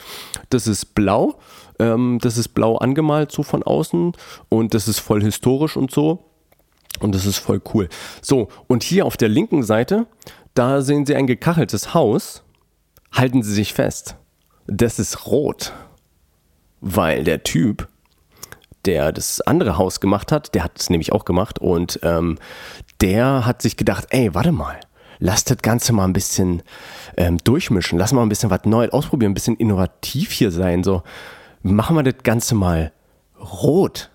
das 0.50 0.66
ist 0.66 0.94
blau, 0.94 1.38
ähm, 1.78 2.18
das 2.20 2.36
ist 2.36 2.48
blau 2.48 2.76
angemalt 2.76 3.32
so 3.32 3.42
von 3.42 3.62
außen 3.62 4.12
und 4.50 4.74
das 4.74 4.88
ist 4.88 5.00
voll 5.00 5.22
historisch 5.22 5.76
und 5.76 5.90
so. 5.90 6.24
Und 7.00 7.12
das 7.12 7.26
ist 7.26 7.38
voll 7.38 7.60
cool. 7.74 7.88
So, 8.22 8.46
und 8.68 8.84
hier 8.84 9.04
auf 9.04 9.16
der 9.16 9.28
linken 9.28 9.64
Seite 9.64 10.06
da 10.54 10.82
sehen 10.82 11.06
Sie 11.06 11.14
ein 11.14 11.26
gekacheltes 11.26 11.94
Haus. 11.94 12.42
Halten 13.12 13.42
Sie 13.42 13.52
sich 13.52 13.74
fest. 13.74 14.16
Das 14.66 14.98
ist 14.98 15.26
rot. 15.26 15.72
Weil 16.80 17.24
der 17.24 17.42
Typ, 17.42 17.88
der 18.84 19.12
das 19.12 19.40
andere 19.40 19.78
Haus 19.78 20.00
gemacht 20.00 20.32
hat, 20.32 20.54
der 20.54 20.64
hat 20.64 20.78
es 20.78 20.90
nämlich 20.90 21.12
auch 21.12 21.24
gemacht 21.24 21.58
und 21.58 21.98
ähm, 22.02 22.38
der 23.00 23.46
hat 23.46 23.62
sich 23.62 23.76
gedacht, 23.76 24.06
ey, 24.10 24.34
warte 24.34 24.52
mal, 24.52 24.78
lass 25.18 25.44
das 25.44 25.58
Ganze 25.58 25.92
mal 25.92 26.04
ein 26.04 26.12
bisschen 26.12 26.62
ähm, 27.16 27.38
durchmischen, 27.38 27.98
lass 27.98 28.12
mal 28.12 28.22
ein 28.22 28.28
bisschen 28.28 28.50
was 28.50 28.64
Neues 28.64 28.92
ausprobieren, 28.92 29.32
ein 29.32 29.34
bisschen 29.34 29.56
innovativ 29.56 30.30
hier 30.30 30.50
sein. 30.50 30.84
So, 30.84 31.02
machen 31.62 31.96
wir 31.96 32.02
das 32.02 32.22
Ganze 32.22 32.54
mal 32.54 32.92
rot. 33.40 34.10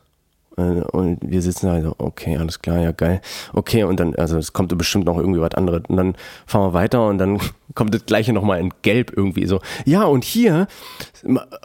Äh, 0.60 0.82
und 0.92 1.20
wir 1.22 1.42
sitzen 1.42 1.68
da 1.68 1.82
so, 1.82 1.96
okay, 1.98 2.38
alles 2.38 2.62
klar, 2.62 2.80
ja 2.80 2.92
geil. 2.92 3.22
Okay, 3.54 3.84
und 3.84 4.00
dann, 4.00 4.16
also 4.16 4.38
es 4.38 4.54
kommt 4.54 4.75
bestimmt 4.78 5.06
noch 5.06 5.18
irgendwie 5.18 5.42
was 5.42 5.56
anderes. 5.56 5.84
Und 5.88 5.98
dann 5.98 6.16
fahren 6.46 6.70
wir 6.70 6.74
weiter 6.74 7.08
und 7.08 7.18
dann 7.18 7.39
kommt 7.75 7.94
das 7.94 8.06
gleiche 8.06 8.34
nochmal 8.34 8.60
in 8.60 8.74
Gelb 8.82 9.13
irgendwie 9.16 9.46
so. 9.46 9.62
Ja, 9.86 10.04
und 10.04 10.24
hier 10.24 10.68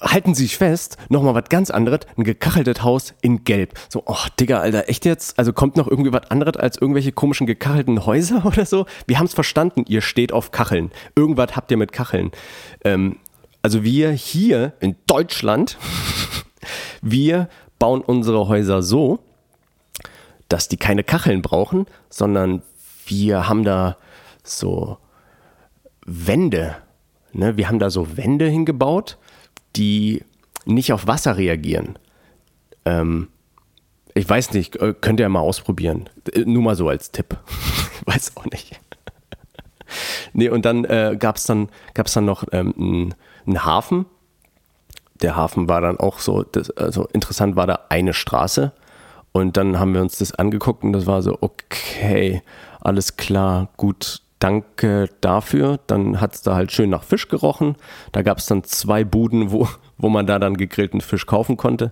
halten 0.01 0.35
Sie 0.35 0.45
sich 0.45 0.57
fest, 0.57 0.97
nochmal 1.09 1.35
was 1.35 1.49
ganz 1.49 1.71
anderes, 1.71 2.01
ein 2.17 2.25
gekacheltes 2.25 2.83
Haus 2.83 3.15
in 3.21 3.45
Gelb. 3.45 3.75
So, 3.89 4.03
oh, 4.07 4.17
Digga, 4.39 4.61
Alter, 4.61 4.89
echt 4.89 5.05
jetzt? 5.05 5.39
Also 5.39 5.53
kommt 5.53 5.77
noch 5.77 5.89
irgendwie 5.89 6.13
was 6.13 6.31
anderes 6.31 6.57
als 6.57 6.79
irgendwelche 6.79 7.13
komischen 7.13 7.47
gekachelten 7.47 8.07
Häuser 8.07 8.45
oder 8.47 8.67
so? 8.67 8.87
Wir 9.07 9.19
haben 9.19 9.27
es 9.27 9.35
verstanden, 9.35 9.85
ihr 9.89 10.01
steht 10.01 10.33
auf 10.33 10.51
Kacheln. 10.51 10.91
Irgendwas 11.17 11.57
habt 11.57 11.71
ihr 11.71 11.77
mit 11.77 11.93
Kacheln. 11.93 12.31
Ähm, 12.85 13.17
also 13.63 13.83
wir 13.83 14.11
hier 14.11 14.75
in 14.81 14.97
Deutschland, 15.07 15.79
wir 17.03 17.49
bauen 17.85 18.01
unsere 18.01 18.49
Häuser 18.49 18.81
so, 18.81 19.19
dass 20.49 20.69
die 20.69 20.79
keine 20.79 21.05
Kacheln 21.05 21.43
brauchen, 21.43 21.85
sondern 22.09 22.63
wir 23.05 23.47
haben 23.47 23.63
da 23.63 23.99
so 24.43 24.97
Wände. 26.07 26.77
Ne? 27.35 27.59
Wir 27.59 27.69
haben 27.69 27.79
da 27.79 27.91
so 27.91 28.17
Wände 28.17 28.49
hingebaut, 28.49 29.19
die 29.77 30.25
nicht 30.65 30.95
auf 30.95 31.07
Wasser 31.07 31.37
reagieren. 31.37 31.99
Ähm, 32.87 33.29
ich 34.15 34.27
weiß 34.27 34.55
nicht, 34.55 34.77
äh, 34.77 34.95
könnt 34.99 35.21
ihr 35.21 35.29
mal 35.29 35.41
ausprobieren. 35.41 36.09
Äh, 36.33 36.47
nur 36.47 36.63
mal 36.63 36.77
so 36.77 36.89
als 36.89 37.11
Tipp. 37.11 37.37
weiß 38.07 38.39
auch 38.39 38.47
nicht. 38.47 38.81
nee, 40.33 40.49
und 40.49 40.65
dann 40.65 40.87
äh, 40.87 41.19
gab 41.21 41.37
es 41.37 41.45
dann, 41.45 41.69
gab's 41.93 42.15
dann 42.15 42.25
noch 42.25 42.45
ähm, 42.51 43.13
einen 43.47 43.63
Hafen 43.63 44.07
der 45.25 45.37
Hafen 45.37 45.69
war 45.69 45.81
dann 45.81 45.99
auch 45.99 46.19
so, 46.19 46.43
das, 46.43 46.71
also 46.73 47.07
interessant 47.13 47.57
war 47.57 47.67
da 47.67 47.81
eine 47.89 48.13
Straße. 48.13 48.73
Und 49.33 49.57
dann 49.57 49.81
haben 49.81 49.95
wir 49.95 50.03
uns 50.03 50.19
das 50.19 50.35
angeguckt 50.35 50.85
und 50.85 50.93
das 50.93 51.07
war 51.07 51.23
so, 51.23 51.39
okay, 51.41 52.43
alles 52.81 53.17
klar, 53.17 53.71
gut, 53.77 54.21
danke 54.39 55.09
dafür. 55.23 55.81
Dann 55.87 56.21
hat 56.21 56.35
es 56.35 56.43
da 56.43 56.55
halt 56.55 56.71
schön 56.71 56.91
nach 56.91 57.03
Fisch 57.03 57.29
gerochen. 57.29 57.75
Da 58.13 58.23
gab 58.23 58.39
es 58.39 58.47
dann 58.47 58.63
zwei 58.65 59.03
Buden, 59.03 59.51
wo, 59.51 59.67
wo 59.99 60.09
man 60.11 60.27
da 60.27 60.39
dann 60.39 60.57
gegrillten 60.57 61.01
Fisch 61.01 61.27
kaufen 61.27 61.57
konnte. 61.57 61.91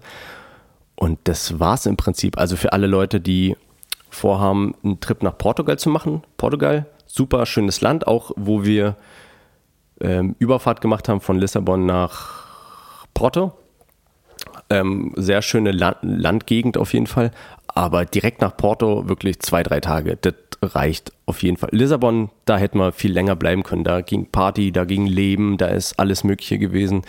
Und 0.94 1.18
das 1.24 1.58
war 1.58 1.74
es 1.74 1.86
im 1.86 1.96
Prinzip. 1.96 2.38
Also 2.38 2.56
für 2.56 2.74
alle 2.74 2.86
Leute, 2.86 3.20
die 3.20 3.56
vorhaben, 4.10 4.74
einen 4.84 5.00
Trip 5.00 5.22
nach 5.22 5.38
Portugal 5.38 5.78
zu 5.78 5.88
machen. 5.88 6.22
Portugal, 6.36 6.86
super 7.06 7.46
schönes 7.46 7.80
Land, 7.80 8.06
auch 8.06 8.30
wo 8.36 8.62
wir 8.62 8.94
ähm, 10.02 10.36
Überfahrt 10.38 10.82
gemacht 10.82 11.08
haben 11.08 11.22
von 11.22 11.38
Lissabon 11.38 11.86
nach 11.86 12.41
Porto. 13.14 13.52
Ähm, 14.70 15.12
sehr 15.16 15.42
schöne 15.42 15.72
Land 15.72 15.98
Landgegend 16.02 16.76
auf 16.76 16.92
jeden 16.92 17.06
Fall. 17.06 17.30
Aber 17.68 18.04
direkt 18.04 18.40
nach 18.40 18.56
Porto 18.56 19.08
wirklich 19.08 19.40
zwei, 19.40 19.62
drei 19.62 19.80
Tage. 19.80 20.16
Das 20.20 20.34
reicht 20.62 21.12
auf 21.26 21.42
jeden 21.42 21.56
Fall. 21.56 21.70
Lissabon, 21.72 22.30
da 22.44 22.56
hätten 22.56 22.78
wir 22.78 22.92
viel 22.92 23.12
länger 23.12 23.36
bleiben 23.36 23.62
können. 23.62 23.84
Da 23.84 24.00
ging 24.00 24.26
Party, 24.26 24.72
da 24.72 24.84
ging 24.84 25.06
Leben, 25.06 25.56
da 25.56 25.66
ist 25.66 25.98
alles 25.98 26.24
Mögliche 26.24 26.58
gewesen. 26.58 27.02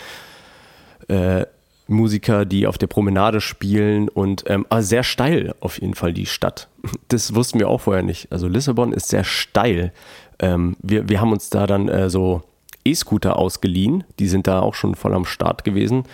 Äh, 1.08 1.46
Musiker, 1.86 2.46
die 2.46 2.66
auf 2.66 2.78
der 2.78 2.86
Promenade 2.86 3.40
spielen 3.40 4.08
und 4.08 4.44
ähm, 4.46 4.66
sehr 4.78 5.02
steil 5.02 5.54
auf 5.60 5.80
jeden 5.80 5.94
Fall 5.94 6.12
die 6.12 6.26
Stadt. 6.26 6.68
Das 7.08 7.34
wussten 7.34 7.58
wir 7.58 7.68
auch 7.68 7.82
vorher 7.82 8.02
nicht. 8.02 8.32
Also 8.32 8.48
Lissabon 8.48 8.92
ist 8.92 9.08
sehr 9.08 9.24
steil. 9.24 9.92
Ähm, 10.38 10.76
wir, 10.80 11.08
wir 11.08 11.20
haben 11.20 11.32
uns 11.32 11.50
da 11.50 11.66
dann 11.66 11.88
äh, 11.88 12.10
so 12.10 12.42
E-Scooter 12.84 13.38
ausgeliehen. 13.38 14.04
Die 14.18 14.28
sind 14.28 14.46
da 14.46 14.60
auch 14.60 14.74
schon 14.74 14.94
voll 14.94 15.14
am 15.14 15.24
Start 15.24 15.64
gewesen. 15.64 16.04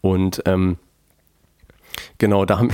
Und 0.00 0.42
ähm, 0.46 0.78
genau, 2.18 2.44
da 2.44 2.58
haben 2.58 2.70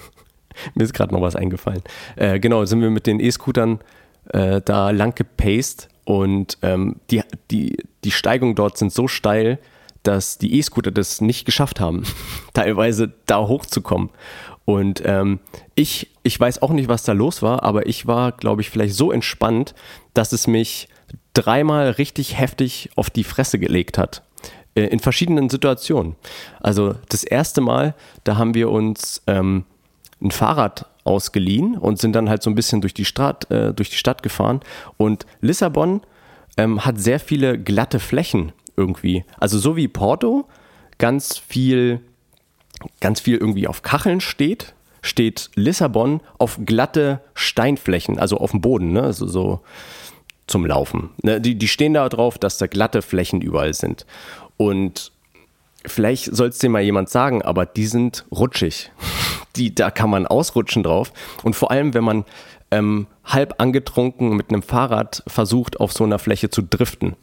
mir 0.74 0.84
ist 0.84 0.94
gerade 0.94 1.14
noch 1.14 1.20
was 1.20 1.36
eingefallen. 1.36 1.82
Äh, 2.16 2.40
genau, 2.40 2.64
sind 2.64 2.80
wir 2.80 2.90
mit 2.90 3.06
den 3.06 3.20
E-Scootern 3.20 3.80
äh, 4.32 4.60
da 4.64 4.90
lang 4.90 5.14
gepaced 5.14 5.88
und 6.04 6.58
ähm, 6.62 6.96
die, 7.10 7.22
die, 7.50 7.76
die 8.04 8.10
Steigungen 8.10 8.54
dort 8.54 8.78
sind 8.78 8.92
so 8.92 9.08
steil, 9.08 9.58
dass 10.02 10.38
die 10.38 10.58
E-Scooter 10.58 10.90
das 10.90 11.20
nicht 11.20 11.44
geschafft 11.44 11.80
haben, 11.80 12.04
teilweise 12.54 13.12
da 13.26 13.46
hochzukommen. 13.46 14.10
Und 14.64 15.02
ähm, 15.04 15.40
ich, 15.74 16.10
ich 16.22 16.38
weiß 16.38 16.62
auch 16.62 16.70
nicht, 16.70 16.88
was 16.88 17.02
da 17.02 17.12
los 17.12 17.42
war, 17.42 17.62
aber 17.62 17.86
ich 17.86 18.06
war, 18.06 18.32
glaube 18.32 18.60
ich, 18.60 18.70
vielleicht 18.70 18.94
so 18.94 19.12
entspannt, 19.12 19.74
dass 20.12 20.32
es 20.32 20.46
mich 20.46 20.88
dreimal 21.38 21.90
richtig 21.90 22.38
heftig 22.38 22.90
auf 22.96 23.10
die 23.10 23.24
Fresse 23.24 23.58
gelegt 23.58 23.98
hat. 23.98 24.22
Äh, 24.74 24.86
in 24.86 25.00
verschiedenen 25.00 25.48
Situationen. 25.50 26.16
Also 26.60 26.94
das 27.08 27.24
erste 27.24 27.60
Mal, 27.60 27.94
da 28.24 28.36
haben 28.36 28.54
wir 28.54 28.70
uns 28.70 29.22
ähm, 29.26 29.64
ein 30.20 30.30
Fahrrad 30.30 30.86
ausgeliehen 31.04 31.76
und 31.76 31.98
sind 31.98 32.12
dann 32.14 32.28
halt 32.28 32.42
so 32.42 32.50
ein 32.50 32.54
bisschen 32.54 32.80
durch 32.80 32.94
die 32.94 33.04
Stadt, 33.04 33.50
äh, 33.50 33.72
durch 33.72 33.90
die 33.90 33.96
Stadt 33.96 34.22
gefahren. 34.22 34.60
Und 34.96 35.26
Lissabon 35.40 36.02
ähm, 36.56 36.84
hat 36.84 37.00
sehr 37.00 37.20
viele 37.20 37.58
glatte 37.58 37.98
Flächen 38.00 38.52
irgendwie. 38.76 39.24
Also 39.38 39.58
so 39.58 39.76
wie 39.76 39.88
Porto 39.88 40.46
ganz 40.98 41.38
viel, 41.38 42.00
ganz 43.00 43.20
viel 43.20 43.38
irgendwie 43.38 43.68
auf 43.68 43.82
Kacheln 43.82 44.20
steht, 44.20 44.74
steht 45.02 45.50
Lissabon 45.54 46.20
auf 46.38 46.58
glatte 46.64 47.20
Steinflächen, 47.34 48.18
also 48.18 48.38
auf 48.38 48.50
dem 48.50 48.60
Boden, 48.60 48.92
ne? 48.92 49.02
Also 49.02 49.26
so 49.26 49.60
zum 50.48 50.66
Laufen. 50.66 51.10
Ne, 51.22 51.40
die, 51.40 51.56
die 51.56 51.68
stehen 51.68 51.94
da 51.94 52.08
drauf, 52.08 52.38
dass 52.38 52.58
da 52.58 52.66
glatte 52.66 53.02
Flächen 53.02 53.40
überall 53.40 53.74
sind. 53.74 54.06
Und 54.56 55.12
vielleicht 55.86 56.34
soll 56.34 56.48
es 56.48 56.58
dir 56.58 56.70
mal 56.70 56.82
jemand 56.82 57.08
sagen, 57.08 57.42
aber 57.42 57.66
die 57.66 57.86
sind 57.86 58.26
rutschig. 58.30 58.90
Die, 59.56 59.74
da 59.74 59.90
kann 59.90 60.10
man 60.10 60.26
ausrutschen 60.26 60.84
drauf. 60.84 61.12
Und 61.42 61.56
vor 61.56 61.72
allem, 61.72 61.92
wenn 61.92 62.04
man 62.04 62.24
ähm, 62.70 63.08
halb 63.24 63.54
angetrunken 63.58 64.36
mit 64.36 64.50
einem 64.50 64.62
Fahrrad 64.62 65.24
versucht, 65.26 65.80
auf 65.80 65.92
so 65.92 66.04
einer 66.04 66.20
Fläche 66.20 66.48
zu 66.48 66.62
driften, 66.62 67.16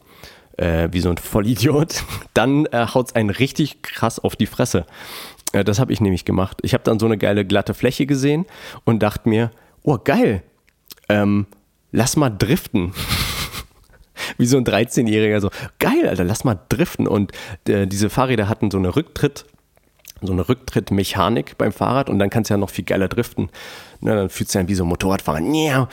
äh, 0.58 0.88
wie 0.92 1.00
so 1.00 1.08
ein 1.08 1.16
Vollidiot, 1.16 2.04
dann 2.34 2.66
äh, 2.66 2.86
haut 2.92 3.08
es 3.08 3.14
einen 3.14 3.30
richtig 3.30 3.80
krass 3.80 4.18
auf 4.18 4.36
die 4.36 4.46
Fresse. 4.46 4.84
Äh, 5.52 5.64
das 5.64 5.78
habe 5.78 5.92
ich 5.92 6.00
nämlich 6.00 6.26
gemacht. 6.26 6.58
Ich 6.62 6.74
habe 6.74 6.84
dann 6.84 6.98
so 6.98 7.06
eine 7.06 7.16
geile 7.16 7.46
glatte 7.46 7.72
Fläche 7.72 8.04
gesehen 8.04 8.44
und 8.84 9.02
dachte 9.02 9.28
mir, 9.28 9.50
oh 9.82 9.98
geil, 10.02 10.42
ähm, 11.08 11.46
lass 11.96 12.16
mal 12.16 12.30
driften. 12.30 12.92
Wie 14.38 14.46
so 14.46 14.58
ein 14.58 14.64
13-Jähriger, 14.64 15.40
so, 15.40 15.50
geil, 15.78 16.06
Alter, 16.08 16.24
lass 16.24 16.44
mal 16.44 16.58
driften. 16.68 17.06
Und 17.06 17.32
äh, 17.66 17.86
diese 17.86 18.10
Fahrräder 18.10 18.48
hatten 18.48 18.70
so 18.70 18.78
eine 18.78 18.94
Rücktritt, 18.94 19.46
so 20.20 20.32
eine 20.32 20.48
Rücktrittmechanik 20.48 21.56
beim 21.58 21.72
Fahrrad 21.72 22.08
und 22.08 22.18
dann 22.18 22.30
kannst 22.30 22.50
du 22.50 22.54
ja 22.54 22.58
noch 22.58 22.70
viel 22.70 22.84
geiler 22.84 23.08
driften. 23.08 23.50
Ne, 24.00 24.14
dann 24.14 24.28
fühlt 24.28 24.50
sich 24.50 24.60
an 24.60 24.68
wie 24.68 24.74
so 24.74 24.84
ein 24.84 24.88
Motorradfahrer. 24.88 25.88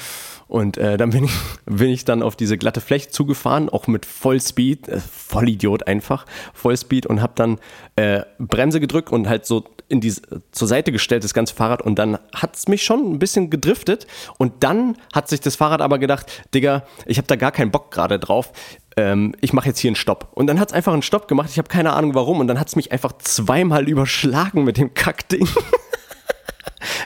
Und 0.47 0.77
äh, 0.77 0.97
dann 0.97 1.11
bin 1.11 1.25
ich, 1.25 1.31
bin 1.65 1.89
ich 1.89 2.03
dann 2.05 2.21
auf 2.21 2.35
diese 2.35 2.57
glatte 2.57 2.81
Fläche 2.81 3.09
zugefahren, 3.09 3.69
auch 3.69 3.87
mit 3.87 4.05
Vollspeed, 4.05 4.89
äh, 4.89 4.99
Vollidiot 4.99 5.87
einfach, 5.87 6.25
Vollspeed 6.53 7.05
und 7.05 7.21
habe 7.21 7.33
dann 7.35 7.59
äh, 7.95 8.23
Bremse 8.39 8.81
gedrückt 8.81 9.11
und 9.11 9.29
halt 9.29 9.45
so 9.45 9.63
in 9.93 10.01
die 10.01 10.11
zur 10.51 10.67
Seite 10.67 10.91
gestellt, 10.91 11.23
das 11.23 11.35
ganze 11.35 11.53
Fahrrad. 11.53 11.81
Und 11.83 11.99
dann 11.99 12.17
hat 12.33 12.55
es 12.55 12.67
mich 12.67 12.83
schon 12.83 13.13
ein 13.13 13.19
bisschen 13.19 13.51
gedriftet. 13.51 14.07
Und 14.37 14.63
dann 14.63 14.97
hat 15.13 15.29
sich 15.29 15.39
das 15.39 15.55
Fahrrad 15.55 15.81
aber 15.81 15.99
gedacht, 15.99 16.25
Digga, 16.53 16.83
ich 17.05 17.17
habe 17.17 17.27
da 17.27 17.35
gar 17.35 17.51
keinen 17.51 17.69
Bock 17.69 17.91
gerade 17.91 18.17
drauf. 18.17 18.51
Ähm, 18.97 19.35
ich 19.39 19.53
mache 19.53 19.67
jetzt 19.67 19.79
hier 19.79 19.89
einen 19.89 19.95
Stopp. 19.95 20.31
Und 20.33 20.47
dann 20.47 20.59
hat 20.59 20.69
es 20.69 20.73
einfach 20.73 20.93
einen 20.93 21.03
Stopp 21.03 21.27
gemacht. 21.27 21.49
Ich 21.51 21.59
habe 21.59 21.69
keine 21.69 21.93
Ahnung 21.93 22.15
warum. 22.15 22.39
Und 22.39 22.47
dann 22.47 22.59
hat 22.59 22.67
es 22.67 22.75
mich 22.75 22.91
einfach 22.91 23.13
zweimal 23.19 23.87
überschlagen 23.87 24.63
mit 24.63 24.77
dem 24.77 24.93
Kackding. 24.93 25.47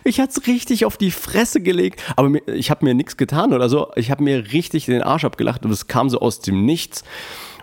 Ich 0.03 0.19
hatte 0.19 0.39
es 0.39 0.47
richtig 0.47 0.85
auf 0.85 0.97
die 0.97 1.11
Fresse 1.11 1.61
gelegt, 1.61 2.01
aber 2.15 2.31
ich 2.47 2.71
habe 2.71 2.83
mir 2.83 2.95
nichts 2.95 3.15
getan 3.15 3.53
oder 3.53 3.69
so. 3.69 3.91
Ich 3.95 4.09
habe 4.09 4.23
mir 4.23 4.51
richtig 4.51 4.85
den 4.85 5.03
Arsch 5.03 5.23
abgelacht 5.23 5.65
und 5.65 5.71
es 5.71 5.85
kam 5.85 6.09
so 6.09 6.19
aus 6.19 6.39
dem 6.39 6.65
Nichts. 6.65 7.03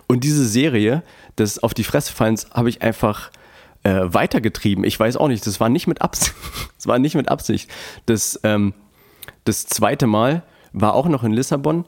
Und 0.07 0.23
diese 0.23 0.45
Serie 0.45 1.03
des 1.37 1.61
Auf 1.61 1.73
die 1.73 1.83
Fresse 1.83 2.13
fallens 2.13 2.47
habe 2.51 2.69
ich 2.69 2.81
einfach 2.81 3.31
äh, 3.85 4.13
weitergetrieben. 4.13 4.83
Ich 4.83 4.99
weiß 4.99 5.15
auch 5.17 5.27
nicht, 5.27 5.45
das 5.45 5.59
war 5.59 5.69
nicht 5.69 5.87
mit 5.87 6.01
Absicht. 6.01 6.35
Das 6.75 6.87
war 6.87 6.99
nicht 6.99 7.15
mit 7.15 7.29
Absicht. 7.29 7.71
Das, 8.05 8.39
ähm, 8.43 8.73
das 9.43 9.65
zweite 9.65 10.07
Mal 10.07 10.43
war 10.73 10.93
auch 10.93 11.07
noch 11.07 11.23
in 11.23 11.31
Lissabon. 11.31 11.85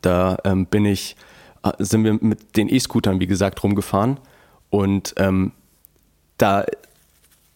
Da 0.00 0.38
ähm, 0.44 0.66
bin 0.66 0.84
ich, 0.84 1.16
äh, 1.62 1.72
sind 1.78 2.02
wir 2.02 2.14
mit 2.14 2.56
den 2.56 2.68
E-Scootern, 2.68 3.20
wie 3.20 3.26
gesagt, 3.26 3.62
rumgefahren. 3.62 4.18
Und 4.70 5.14
ähm, 5.16 5.52
da 6.38 6.64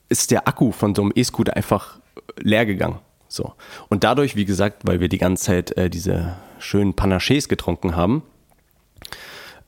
ist 0.09 0.30
der 0.30 0.47
Akku 0.47 0.71
von 0.71 0.95
so 0.95 1.02
einem 1.02 1.12
E-Scooter 1.14 1.57
einfach 1.57 1.99
leer 2.37 2.66
gegangen. 2.66 2.99
So. 3.26 3.54
Und 3.88 4.04
dadurch, 4.04 4.37
wie 4.37 4.45
gesagt, 4.45 4.83
weil 4.85 5.00
wir 5.00 5.09
die 5.09 5.18
ganze 5.18 5.45
Zeit 5.45 5.76
äh, 5.76 5.90
diese 5.90 6.37
schönen 6.59 6.95
Panachés 6.95 7.49
getrunken 7.49 7.97
haben, 7.97 8.23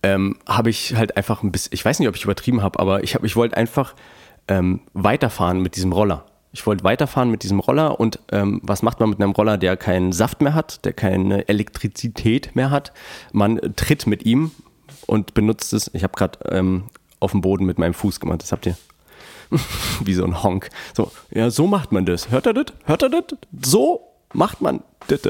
ähm, 0.03 0.39
habe 0.47 0.71
ich 0.71 0.95
halt 0.95 1.17
einfach 1.17 1.43
ein 1.43 1.53
bisschen, 1.53 1.73
ich 1.75 1.85
weiß 1.85 1.99
nicht, 1.99 2.09
ob 2.09 2.17
ich 2.17 2.25
übertrieben 2.25 2.63
habe, 2.63 2.79
aber 2.79 3.03
ich, 3.03 3.15
hab, 3.15 3.25
ich 3.25 3.37
wollte 3.37 3.57
einfach 3.57 3.95
ähm, 4.49 4.81
weiterfahren 4.93 5.61
mit 5.61 5.77
diesem 5.77 5.93
Roller. 5.93 6.27
Ich 6.53 6.67
wollte 6.67 6.83
weiterfahren 6.83 7.31
mit 7.31 7.45
diesem 7.45 7.61
Roller 7.61 8.01
und 8.01 8.19
ähm, 8.33 8.61
was 8.65 8.83
macht 8.83 8.99
man 8.99 9.11
mit 9.11 9.21
einem 9.21 9.33
Roller, 9.33 9.57
der 9.57 9.77
keinen 9.77 10.13
Saft 10.13 10.41
mehr 10.41 10.55
hat, 10.55 10.85
der 10.85 10.93
keine 10.93 11.49
Elektrizität 11.49 12.57
mehr 12.57 12.71
hat? 12.71 12.93
Man 13.33 13.61
tritt 13.77 14.07
mit 14.07 14.25
ihm 14.25 14.51
und 15.07 15.35
benutzt 15.35 15.73
es. 15.73 15.91
Ich 15.95 16.03
habe 16.03 16.15
gerade 16.17 16.39
ähm, 16.51 16.85
auf 17.21 17.31
dem 17.31 17.41
Boden 17.41 17.67
mit 17.67 17.79
meinem 17.79 17.95
Fuß 17.95 18.19
gemacht, 18.19 18.43
das 18.43 18.51
habt 18.51 18.67
ihr 18.67 18.77
wie 20.05 20.15
so 20.15 20.25
ein 20.25 20.43
Honk. 20.43 20.71
So, 20.95 21.13
ja, 21.31 21.51
so 21.51 21.67
macht 21.67 21.93
man 21.93 22.05
das. 22.05 22.31
Hört 22.31 22.47
er 22.47 22.55
das? 22.55 22.67
Hört 22.85 23.03
er 23.03 23.11
das? 23.11 23.25
So 23.63 24.10
macht 24.33 24.61
man 24.61 24.83
das. 25.09 25.21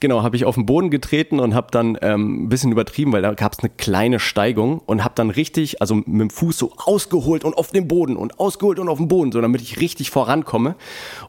Genau, 0.00 0.22
habe 0.22 0.36
ich 0.36 0.44
auf 0.44 0.54
den 0.54 0.66
Boden 0.66 0.90
getreten 0.90 1.40
und 1.40 1.54
habe 1.54 1.68
dann 1.70 1.98
ähm, 2.02 2.44
ein 2.44 2.48
bisschen 2.48 2.72
übertrieben, 2.72 3.12
weil 3.12 3.22
da 3.22 3.34
gab 3.34 3.52
es 3.52 3.60
eine 3.60 3.70
kleine 3.70 4.20
Steigung 4.20 4.80
und 4.80 5.04
habe 5.04 5.14
dann 5.14 5.30
richtig, 5.30 5.80
also 5.80 5.94
mit 5.94 6.06
dem 6.06 6.30
Fuß 6.30 6.58
so 6.58 6.72
ausgeholt 6.76 7.44
und 7.44 7.54
auf 7.56 7.70
den 7.70 7.88
Boden 7.88 8.16
und 8.16 8.38
ausgeholt 8.40 8.78
und 8.78 8.88
auf 8.88 8.98
den 8.98 9.08
Boden, 9.08 9.32
so 9.32 9.40
damit 9.40 9.60
ich 9.60 9.80
richtig 9.80 10.10
vorankomme. 10.10 10.74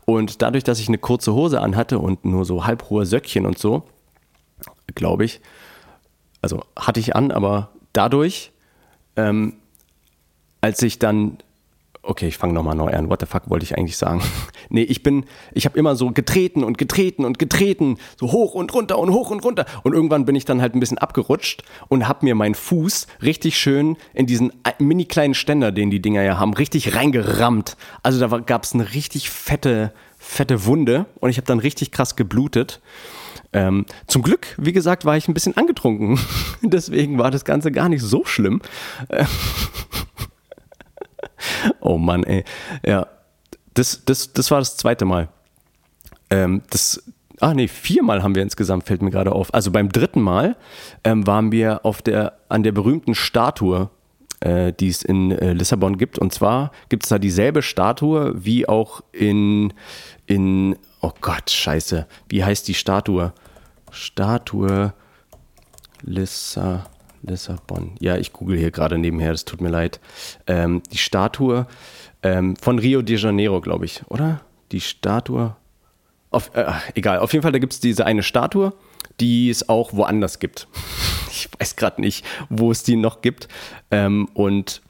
Und 0.05 0.41
dadurch, 0.41 0.63
dass 0.63 0.79
ich 0.79 0.87
eine 0.87 0.97
kurze 0.97 1.33
Hose 1.33 1.61
anhatte 1.61 1.99
und 1.99 2.25
nur 2.25 2.45
so 2.45 2.65
halbhohe 2.65 3.05
Söckchen 3.05 3.45
und 3.45 3.57
so, 3.57 3.83
glaube 4.95 5.25
ich, 5.25 5.41
also 6.41 6.63
hatte 6.75 6.99
ich 6.99 7.15
an, 7.15 7.31
aber 7.31 7.69
dadurch, 7.93 8.51
ähm, 9.15 9.53
als 10.61 10.81
ich 10.81 10.99
dann 10.99 11.37
okay, 12.03 12.27
ich 12.27 12.37
fange 12.37 12.53
nochmal 12.53 12.75
neu 12.75 12.91
an. 12.91 13.09
What 13.09 13.21
the 13.21 13.25
fuck 13.25 13.49
wollte 13.49 13.63
ich 13.63 13.77
eigentlich 13.77 13.97
sagen? 13.97 14.21
nee, 14.69 14.83
ich 14.83 15.01
bin, 15.01 15.25
ich 15.53 15.65
habe 15.65 15.79
immer 15.79 15.95
so 15.95 16.11
getreten 16.11 16.63
und 16.63 16.77
getreten 16.77 17.25
und 17.25 17.39
getreten, 17.39 17.97
so 18.19 18.31
hoch 18.31 18.53
und 18.53 18.73
runter 18.73 18.99
und 18.99 19.11
hoch 19.11 19.31
und 19.31 19.43
runter. 19.43 19.65
Und 19.83 19.93
irgendwann 19.93 20.25
bin 20.25 20.35
ich 20.35 20.45
dann 20.45 20.61
halt 20.61 20.75
ein 20.75 20.79
bisschen 20.79 20.97
abgerutscht 20.97 21.63
und 21.87 22.07
habe 22.07 22.25
mir 22.25 22.35
meinen 22.35 22.55
Fuß 22.55 23.07
richtig 23.21 23.57
schön 23.57 23.97
in 24.13 24.27
diesen 24.27 24.51
mini 24.79 25.05
kleinen 25.05 25.33
Ständer, 25.33 25.71
den 25.71 25.89
die 25.89 26.01
Dinger 26.01 26.21
ja 26.21 26.37
haben, 26.37 26.53
richtig 26.53 26.95
reingerammt. 26.95 27.77
Also 28.03 28.19
da 28.19 28.37
gab 28.39 28.63
es 28.63 28.73
eine 28.73 28.93
richtig 28.93 29.29
fette, 29.29 29.93
fette 30.19 30.65
Wunde 30.65 31.05
und 31.19 31.29
ich 31.29 31.37
habe 31.37 31.47
dann 31.47 31.59
richtig 31.59 31.91
krass 31.91 32.15
geblutet. 32.15 32.81
Ähm, 33.53 33.85
zum 34.07 34.23
Glück, 34.23 34.47
wie 34.57 34.73
gesagt, 34.73 35.05
war 35.05 35.15
ich 35.15 35.27
ein 35.27 35.33
bisschen 35.33 35.55
angetrunken. 35.55 36.19
Deswegen 36.61 37.17
war 37.19 37.31
das 37.31 37.45
Ganze 37.45 37.71
gar 37.71 37.87
nicht 37.87 38.01
so 38.01 38.25
schlimm. 38.25 38.61
oh 41.79 41.97
Mann, 41.97 42.23
ey. 42.23 42.43
Ja, 42.85 43.07
das, 43.73 44.03
das, 44.05 44.33
das 44.33 44.51
war 44.51 44.59
das 44.59 44.77
zweite 44.77 45.05
Mal. 45.05 45.29
Ähm, 46.29 46.61
das, 46.69 47.03
ah 47.39 47.53
nee, 47.53 47.67
viermal 47.67 48.23
haben 48.23 48.35
wir 48.35 48.43
insgesamt, 48.43 48.85
fällt 48.85 49.01
mir 49.01 49.11
gerade 49.11 49.31
auf. 49.31 49.53
Also 49.53 49.71
beim 49.71 49.89
dritten 49.89 50.21
Mal 50.21 50.55
ähm, 51.03 51.25
waren 51.27 51.51
wir 51.51 51.85
auf 51.85 52.01
der, 52.01 52.33
an 52.49 52.63
der 52.63 52.71
berühmten 52.71 53.15
Statue, 53.15 53.89
äh, 54.39 54.73
die 54.73 54.89
es 54.89 55.03
in 55.03 55.31
äh, 55.31 55.53
Lissabon 55.53 55.97
gibt. 55.97 56.19
Und 56.19 56.33
zwar 56.33 56.71
gibt 56.89 57.03
es 57.03 57.09
da 57.09 57.19
dieselbe 57.19 57.61
Statue 57.61 58.33
wie 58.35 58.67
auch 58.67 59.01
in, 59.11 59.73
in, 60.25 60.77
oh 61.01 61.11
Gott, 61.21 61.49
scheiße, 61.49 62.07
wie 62.29 62.43
heißt 62.43 62.67
die 62.67 62.73
Statue? 62.73 63.33
Statue 63.91 64.93
Lissabon. 66.01 66.92
Lissabon. 67.23 67.95
Ja, 67.99 68.17
ich 68.17 68.33
google 68.33 68.57
hier 68.57 68.71
gerade 68.71 68.97
nebenher, 68.97 69.31
das 69.31 69.45
tut 69.45 69.61
mir 69.61 69.69
leid. 69.69 69.99
Ähm, 70.47 70.81
die 70.91 70.97
Statue 70.97 71.65
ähm, 72.21 72.55
von 72.55 72.79
Rio 72.79 73.01
de 73.01 73.17
Janeiro, 73.17 73.61
glaube 73.61 73.85
ich, 73.85 74.01
oder? 74.07 74.41
Die 74.71 74.81
Statue. 74.81 75.55
Auf, 76.29 76.51
äh, 76.55 76.65
egal, 76.95 77.19
auf 77.19 77.33
jeden 77.33 77.43
Fall, 77.43 77.51
da 77.51 77.59
gibt 77.59 77.73
es 77.73 77.79
diese 77.79 78.05
eine 78.05 78.23
Statue, 78.23 78.73
die 79.19 79.49
es 79.49 79.69
auch 79.69 79.93
woanders 79.93 80.39
gibt. 80.39 80.67
ich 81.31 81.49
weiß 81.59 81.75
gerade 81.75 82.01
nicht, 82.01 82.25
wo 82.49 82.71
es 82.71 82.83
die 82.83 82.95
noch 82.95 83.21
gibt. 83.21 83.47
Ähm, 83.91 84.27
und 84.33 84.81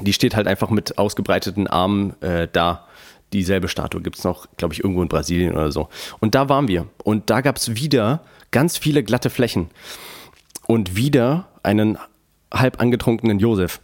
die 0.00 0.12
steht 0.12 0.34
halt 0.34 0.46
einfach 0.46 0.70
mit 0.70 0.98
ausgebreiteten 0.98 1.66
Armen 1.66 2.20
äh, 2.22 2.48
da. 2.50 2.86
Dieselbe 3.32 3.68
Statue 3.68 4.02
gibt 4.02 4.18
es 4.18 4.24
noch, 4.24 4.46
glaube 4.58 4.74
ich, 4.74 4.84
irgendwo 4.84 5.02
in 5.02 5.08
Brasilien 5.08 5.52
oder 5.52 5.72
so. 5.72 5.88
Und 6.20 6.34
da 6.34 6.50
waren 6.50 6.68
wir. 6.68 6.86
Und 7.02 7.30
da 7.30 7.40
gab 7.40 7.56
es 7.56 7.76
wieder 7.76 8.22
ganz 8.50 8.76
viele 8.76 9.02
glatte 9.02 9.30
Flächen. 9.30 9.70
Und 10.66 10.96
wieder 10.96 11.48
einen 11.62 11.98
halb 12.52 12.80
angetrunkenen 12.80 13.38
Josef. 13.38 13.80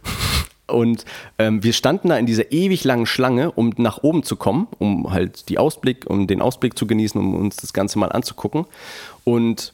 Und 0.67 1.05
ähm, 1.39 1.63
wir 1.63 1.73
standen 1.73 2.09
da 2.09 2.17
in 2.17 2.25
dieser 2.25 2.51
ewig 2.51 2.83
langen 2.83 3.05
Schlange, 3.05 3.51
um 3.51 3.73
nach 3.77 4.03
oben 4.03 4.23
zu 4.23 4.35
kommen, 4.35 4.67
um 4.77 5.11
halt 5.11 5.49
die 5.49 5.57
Ausblick, 5.57 6.05
um 6.07 6.27
den 6.27 6.41
Ausblick 6.41 6.77
zu 6.77 6.85
genießen, 6.85 7.19
um 7.19 7.35
uns 7.35 7.57
das 7.57 7.73
Ganze 7.73 7.99
mal 7.99 8.11
anzugucken. 8.11 8.65
Und 9.23 9.73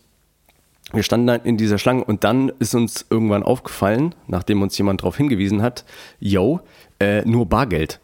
wir 0.94 1.04
standen 1.04 1.28
da 1.28 1.36
in 1.36 1.58
dieser 1.58 1.78
Schlange 1.78 2.04
und 2.04 2.24
dann 2.24 2.52
ist 2.60 2.76
uns 2.76 3.06
irgendwann 3.10 3.44
aufgefallen, 3.44 4.15
nachdem 4.28 4.62
uns 4.62 4.78
jemand 4.78 5.02
darauf 5.02 5.18
hingewiesen 5.18 5.62
hat, 5.62 5.84
yo, 6.20 6.62
äh, 7.00 7.24
nur 7.26 7.48
Bargeld. 7.48 8.00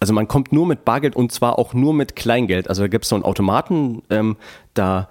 Also 0.00 0.12
man 0.12 0.28
kommt 0.28 0.52
nur 0.52 0.66
mit 0.66 0.84
Bargeld 0.84 1.16
und 1.16 1.32
zwar 1.32 1.58
auch 1.58 1.72
nur 1.72 1.94
mit 1.94 2.16
Kleingeld. 2.16 2.68
Also 2.68 2.82
da 2.82 2.88
gibt 2.88 3.04
es 3.04 3.08
so 3.08 3.14
einen 3.14 3.24
Automaten, 3.24 4.02
ähm, 4.10 4.36
da 4.74 5.08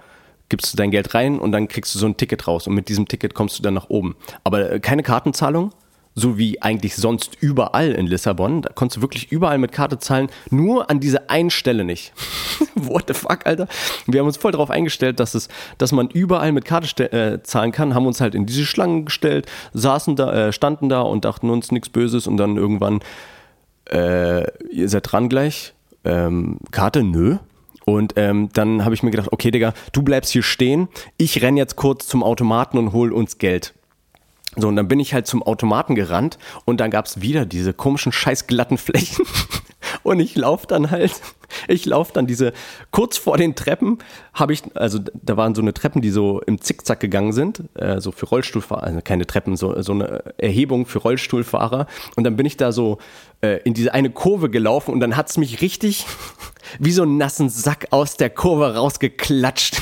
gibst 0.54 0.72
du 0.72 0.76
dein 0.76 0.92
Geld 0.92 1.14
rein 1.14 1.40
und 1.40 1.50
dann 1.50 1.66
kriegst 1.66 1.92
du 1.96 1.98
so 1.98 2.06
ein 2.06 2.16
Ticket 2.16 2.46
raus 2.46 2.68
und 2.68 2.74
mit 2.74 2.88
diesem 2.88 3.08
Ticket 3.08 3.34
kommst 3.34 3.58
du 3.58 3.62
dann 3.64 3.74
nach 3.74 3.90
oben. 3.90 4.14
Aber 4.44 4.70
äh, 4.70 4.78
keine 4.78 5.02
Kartenzahlung, 5.02 5.72
so 6.14 6.38
wie 6.38 6.62
eigentlich 6.62 6.94
sonst 6.94 7.36
überall 7.40 7.90
in 7.90 8.06
Lissabon. 8.06 8.62
Da 8.62 8.70
konntest 8.72 8.98
du 8.98 9.02
wirklich 9.02 9.32
überall 9.32 9.58
mit 9.58 9.72
Karte 9.72 9.98
zahlen, 9.98 10.28
nur 10.48 10.90
an 10.90 11.00
dieser 11.00 11.28
einen 11.28 11.50
Stelle 11.50 11.82
nicht. 11.82 12.12
What 12.76 13.06
the 13.08 13.14
fuck, 13.14 13.46
Alter? 13.46 13.66
Wir 14.06 14.20
haben 14.20 14.28
uns 14.28 14.36
voll 14.36 14.52
darauf 14.52 14.70
eingestellt, 14.70 15.18
dass 15.18 15.34
es, 15.34 15.48
dass 15.76 15.90
man 15.90 16.08
überall 16.08 16.52
mit 16.52 16.64
Karte 16.64 17.12
äh, 17.12 17.42
zahlen 17.42 17.72
kann, 17.72 17.96
haben 17.96 18.06
uns 18.06 18.20
halt 18.20 18.36
in 18.36 18.46
diese 18.46 18.64
Schlangen 18.64 19.06
gestellt, 19.06 19.46
saßen 19.72 20.14
da, 20.14 20.48
äh, 20.48 20.52
standen 20.52 20.88
da 20.88 21.00
und 21.00 21.24
dachten 21.24 21.50
uns 21.50 21.72
nichts 21.72 21.88
Böses 21.88 22.28
und 22.28 22.36
dann 22.36 22.56
irgendwann, 22.56 23.00
äh, 23.90 24.44
ihr 24.70 24.88
seid 24.88 25.10
dran 25.10 25.28
gleich. 25.28 25.74
Ähm, 26.04 26.58
Karte, 26.70 27.02
nö. 27.02 27.38
Und 27.84 28.14
ähm, 28.16 28.48
dann 28.52 28.84
habe 28.84 28.94
ich 28.94 29.02
mir 29.02 29.10
gedacht, 29.10 29.32
okay, 29.32 29.50
Digga, 29.50 29.74
du 29.92 30.02
bleibst 30.02 30.32
hier 30.32 30.42
stehen. 30.42 30.88
Ich 31.16 31.42
renn 31.42 31.56
jetzt 31.56 31.76
kurz 31.76 32.06
zum 32.06 32.22
Automaten 32.22 32.78
und 32.78 32.92
hol 32.92 33.12
uns 33.12 33.38
Geld. 33.38 33.74
So, 34.56 34.68
und 34.68 34.76
dann 34.76 34.88
bin 34.88 35.00
ich 35.00 35.14
halt 35.14 35.26
zum 35.26 35.42
Automaten 35.42 35.94
gerannt 35.94 36.38
und 36.64 36.80
dann 36.80 36.90
gab's 36.90 37.20
wieder 37.20 37.44
diese 37.44 37.72
komischen 37.72 38.12
scheiß 38.12 38.46
glatten 38.46 38.78
Flächen. 38.78 39.26
und 40.04 40.20
ich 40.20 40.36
laufe 40.36 40.66
dann 40.68 40.90
halt, 40.90 41.20
ich 41.68 41.84
laufe 41.86 42.12
dann 42.12 42.26
diese, 42.26 42.52
kurz 42.92 43.16
vor 43.16 43.36
den 43.36 43.56
Treppen 43.56 43.98
habe 44.32 44.52
ich, 44.52 44.62
also 44.74 45.00
da 45.12 45.36
waren 45.36 45.54
so 45.54 45.62
eine 45.62 45.74
Treppen, 45.74 46.00
die 46.00 46.10
so 46.10 46.40
im 46.42 46.60
Zickzack 46.60 47.00
gegangen 47.00 47.32
sind, 47.32 47.64
äh, 47.74 48.00
so 48.00 48.12
für 48.12 48.26
Rollstuhlfahrer, 48.26 48.84
also 48.84 49.00
keine 49.02 49.26
Treppen, 49.26 49.56
so, 49.56 49.80
so 49.82 49.92
eine 49.92 50.34
Erhebung 50.38 50.86
für 50.86 50.98
Rollstuhlfahrer. 50.98 51.86
Und 52.16 52.24
dann 52.24 52.36
bin 52.36 52.46
ich 52.46 52.56
da 52.56 52.70
so 52.70 52.98
äh, 53.40 53.60
in 53.64 53.74
diese 53.74 53.92
eine 53.94 54.10
Kurve 54.10 54.50
gelaufen 54.50 54.92
und 54.92 55.00
dann 55.00 55.16
hat's 55.16 55.36
mich 55.36 55.60
richtig 55.60 56.06
wie 56.78 56.92
so 56.92 57.02
einen 57.02 57.16
nassen 57.16 57.48
Sack 57.48 57.88
aus 57.90 58.16
der 58.16 58.30
Kurve 58.30 58.74
rausgeklatscht. 58.74 59.80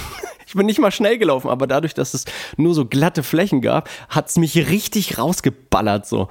Ich 0.53 0.57
bin 0.57 0.67
nicht 0.67 0.81
mal 0.81 0.93
schnell 0.93 1.17
gelaufen, 1.17 1.49
aber 1.49 1.67
dadurch, 1.67 1.95
dass 1.95 2.13
es 2.13 2.27
nur 2.59 2.75
so 2.75 2.85
glatte 2.85 3.23
Flächen 3.23 3.63
gab, 3.63 3.89
hat 4.11 4.29
es 4.29 4.37
mich 4.37 4.69
richtig 4.69 5.17
rausgeballert 5.17 6.07
so. 6.07 6.29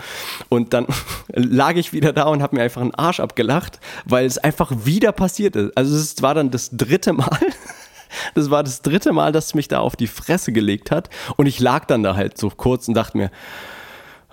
Und 0.48 0.74
dann 0.74 0.86
lag 1.34 1.76
ich 1.76 1.92
wieder 1.92 2.14
da 2.14 2.26
und 2.26 2.44
habe 2.44 2.56
mir 2.56 2.62
einfach 2.62 2.82
einen 2.82 2.94
Arsch 2.94 3.20
abgelacht, 3.20 3.80
weil 4.06 4.28
es 4.28 4.38
einfach 4.38 4.72
wieder 4.84 5.12
passiert 5.12 5.56
ist. 5.56 5.76
Also 5.76 5.96
es 5.96 6.22
war 6.22 6.36
dann 6.36 6.52
das 6.52 6.70
dritte 6.72 7.14
Mal, 7.14 7.40
Das 8.36 8.52
war 8.52 8.62
das 8.62 8.82
dritte 8.82 9.12
Mal, 9.14 9.32
dass 9.32 9.48
es 9.48 9.54
mich 9.56 9.70
da 9.70 9.80
auf 9.80 9.96
die 9.96 10.08
Fresse 10.08 10.52
gelegt 10.52 10.92
hat. 10.92 11.10
Und 11.38 11.46
ich 11.46 11.60
lag 11.60 11.86
dann 11.86 12.04
da 12.04 12.16
halt 12.16 12.38
so 12.38 12.50
kurz 12.50 12.88
und 12.90 12.94
dachte 12.94 13.18
mir, 13.18 13.32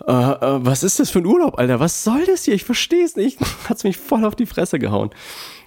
äh, 0.07 0.12
äh, 0.12 0.64
was 0.64 0.83
ist 0.83 1.01
das 1.01 1.11
für 1.11 1.20
ein 1.20 1.27
Urlaub, 1.27 1.59
Alter? 1.59 1.81
Was 1.81 2.05
soll 2.05 2.27
das 2.27 2.44
hier? 2.44 2.55
Ich 2.55 2.64
verstehe 2.64 3.05
es 3.05 3.16
nicht. 3.16 3.38
Hat's 3.68 3.85
mich 3.85 3.96
voll 3.96 4.24
auf 4.24 4.37
die 4.37 4.46
Fresse 4.46 4.79
gehauen. 4.79 5.11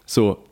So. 0.05 0.43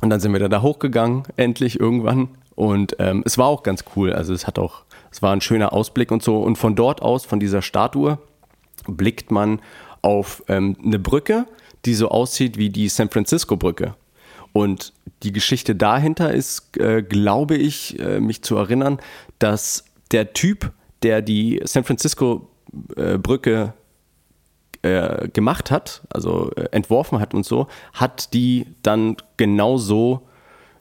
Und 0.00 0.10
dann 0.10 0.20
sind 0.20 0.32
wir 0.32 0.48
da 0.48 0.60
hochgegangen, 0.60 1.22
endlich 1.36 1.78
irgendwann. 1.80 2.28
Und 2.54 2.96
ähm, 2.98 3.22
es 3.26 3.38
war 3.38 3.46
auch 3.46 3.62
ganz 3.62 3.84
cool. 3.96 4.12
Also 4.12 4.32
es 4.32 4.46
hat 4.46 4.58
auch, 4.58 4.84
es 5.10 5.22
war 5.22 5.32
ein 5.32 5.40
schöner 5.40 5.72
Ausblick 5.72 6.10
und 6.10 6.22
so. 6.22 6.38
Und 6.38 6.56
von 6.56 6.76
dort 6.76 7.02
aus, 7.02 7.24
von 7.24 7.40
dieser 7.40 7.62
Statue, 7.62 8.18
blickt 8.86 9.30
man 9.30 9.60
auf 10.02 10.42
ähm, 10.48 10.76
eine 10.84 10.98
Brücke, 10.98 11.46
die 11.84 11.94
so 11.94 12.08
aussieht 12.08 12.56
wie 12.56 12.70
die 12.70 12.88
San 12.88 13.10
Francisco 13.10 13.56
Brücke. 13.56 13.94
Und 14.52 14.92
die 15.22 15.32
Geschichte 15.32 15.74
dahinter 15.74 16.32
ist, 16.32 16.76
äh, 16.76 17.02
glaube 17.02 17.56
ich, 17.56 17.98
äh, 17.98 18.20
mich 18.20 18.42
zu 18.42 18.56
erinnern, 18.56 19.00
dass 19.38 19.84
der 20.12 20.32
Typ, 20.32 20.72
der 21.02 21.22
die 21.22 21.60
San 21.64 21.82
Francisco 21.82 22.48
äh, 22.96 23.18
äh, 24.82 25.28
gemacht 25.28 25.70
hat, 25.70 26.02
also 26.10 26.50
äh, 26.52 26.68
entworfen 26.70 27.18
hat 27.18 27.34
und 27.34 27.44
so, 27.44 27.66
hat 27.94 28.32
die 28.32 28.66
dann 28.82 29.16
genauso 29.36 30.28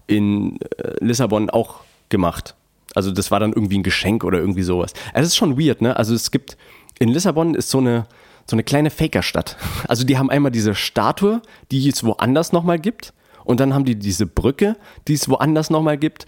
in 0.08 0.60
äh, 0.62 0.94
Lissabon 1.00 1.50
auch 1.50 1.82
gemacht. 2.10 2.56
Also 2.96 3.12
das 3.12 3.32
war 3.32 3.40
dann 3.40 3.54
irgendwie 3.54 3.80
ein 3.80 3.84
Geschenk 3.84 4.24
oder 4.24 4.40
irgendwie 4.40 4.64
sowas. 4.64 4.94
Es 5.14 5.28
ist 5.28 5.36
schon 5.36 5.60
weird, 5.60 5.82
ne? 5.82 5.96
Also 5.96 6.14
es 6.14 6.32
gibt, 6.32 6.58
in 7.00 7.10
Lissabon 7.10 7.56
ist 7.56 7.70
so 7.70 7.80
eine, 7.80 8.06
so 8.46 8.56
eine 8.56 8.64
kleine 8.64 8.90
Fakerstadt. 8.90 9.58
Also 9.88 10.06
die 10.06 10.18
haben 10.18 10.30
einmal 10.30 10.52
diese 10.52 10.76
Statue, 10.76 11.42
die 11.72 11.88
es 11.90 12.04
woanders 12.04 12.52
nochmal 12.52 12.80
gibt 12.80 13.14
und 13.44 13.60
dann 13.60 13.74
haben 13.74 13.86
die 13.86 13.96
diese 13.96 14.26
Brücke, 14.26 14.76
die 15.08 15.14
es 15.14 15.30
woanders 15.30 15.70
nochmal 15.70 15.98
gibt. 15.98 16.26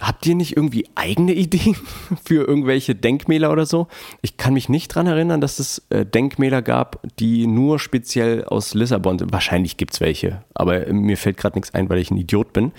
Habt 0.00 0.26
ihr 0.26 0.34
nicht 0.34 0.56
irgendwie 0.56 0.88
eigene 0.94 1.32
Ideen 1.32 1.76
für 2.24 2.46
irgendwelche 2.46 2.94
Denkmäler 2.94 3.50
oder 3.50 3.66
so? 3.66 3.88
Ich 4.22 4.36
kann 4.36 4.54
mich 4.54 4.68
nicht 4.68 4.92
daran 4.92 5.06
erinnern, 5.06 5.40
dass 5.40 5.58
es 5.58 5.82
äh, 5.90 6.04
Denkmäler 6.04 6.62
gab, 6.62 7.00
die 7.18 7.46
nur 7.46 7.78
speziell 7.78 8.44
aus 8.44 8.74
Lissabon 8.74 9.18
sind. 9.18 9.32
Wahrscheinlich 9.32 9.76
gibt 9.76 9.94
es 9.94 10.00
welche, 10.00 10.44
aber 10.54 10.92
mir 10.92 11.16
fällt 11.16 11.36
gerade 11.36 11.56
nichts 11.56 11.74
ein, 11.74 11.88
weil 11.88 11.98
ich 11.98 12.10
ein 12.10 12.16
Idiot 12.16 12.52
bin. 12.52 12.72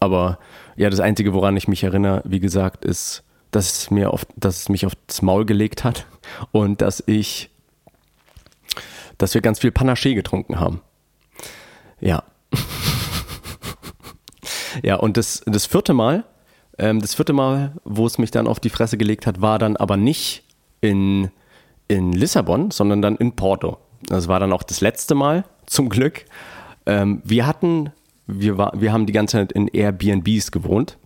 Aber 0.00 0.38
ja, 0.76 0.90
das 0.90 1.00
Einzige, 1.00 1.34
woran 1.34 1.56
ich 1.56 1.68
mich 1.68 1.84
erinnere, 1.84 2.22
wie 2.24 2.40
gesagt, 2.40 2.84
ist, 2.84 3.24
dass 3.50 3.72
es, 3.72 3.90
mir 3.90 4.12
auf, 4.12 4.26
dass 4.36 4.60
es 4.60 4.68
mich 4.68 4.86
aufs 4.86 5.22
Maul 5.22 5.44
gelegt 5.44 5.84
hat 5.84 6.06
und 6.52 6.80
dass 6.80 7.02
ich, 7.06 7.50
dass 9.18 9.34
wir 9.34 9.40
ganz 9.40 9.58
viel 9.58 9.70
Panaché 9.70 10.14
getrunken 10.14 10.60
haben. 10.60 10.80
Ja, 12.00 12.24
ja, 14.82 14.96
und 14.96 15.16
das, 15.16 15.42
das 15.46 15.66
vierte 15.66 15.94
Mal, 15.94 16.24
ähm, 16.78 17.00
das 17.00 17.14
vierte 17.14 17.32
Mal, 17.32 17.72
wo 17.84 18.06
es 18.06 18.18
mich 18.18 18.30
dann 18.30 18.46
auf 18.46 18.60
die 18.60 18.70
Fresse 18.70 18.96
gelegt 18.96 19.26
hat, 19.26 19.40
war 19.40 19.58
dann 19.58 19.76
aber 19.76 19.96
nicht 19.96 20.44
in, 20.80 21.30
in 21.88 22.12
Lissabon, 22.12 22.70
sondern 22.70 23.02
dann 23.02 23.16
in 23.16 23.32
Porto. 23.32 23.78
Das 24.06 24.28
war 24.28 24.40
dann 24.40 24.52
auch 24.52 24.62
das 24.62 24.80
letzte 24.80 25.14
Mal, 25.14 25.44
zum 25.66 25.88
Glück. 25.88 26.24
Ähm, 26.86 27.22
wir 27.24 27.46
hatten, 27.46 27.90
wir, 28.26 28.58
war, 28.58 28.72
wir 28.74 28.92
haben 28.92 29.06
die 29.06 29.12
ganze 29.12 29.38
Zeit 29.38 29.52
in 29.52 29.68
Airbnbs 29.68 30.50
gewohnt, 30.50 30.98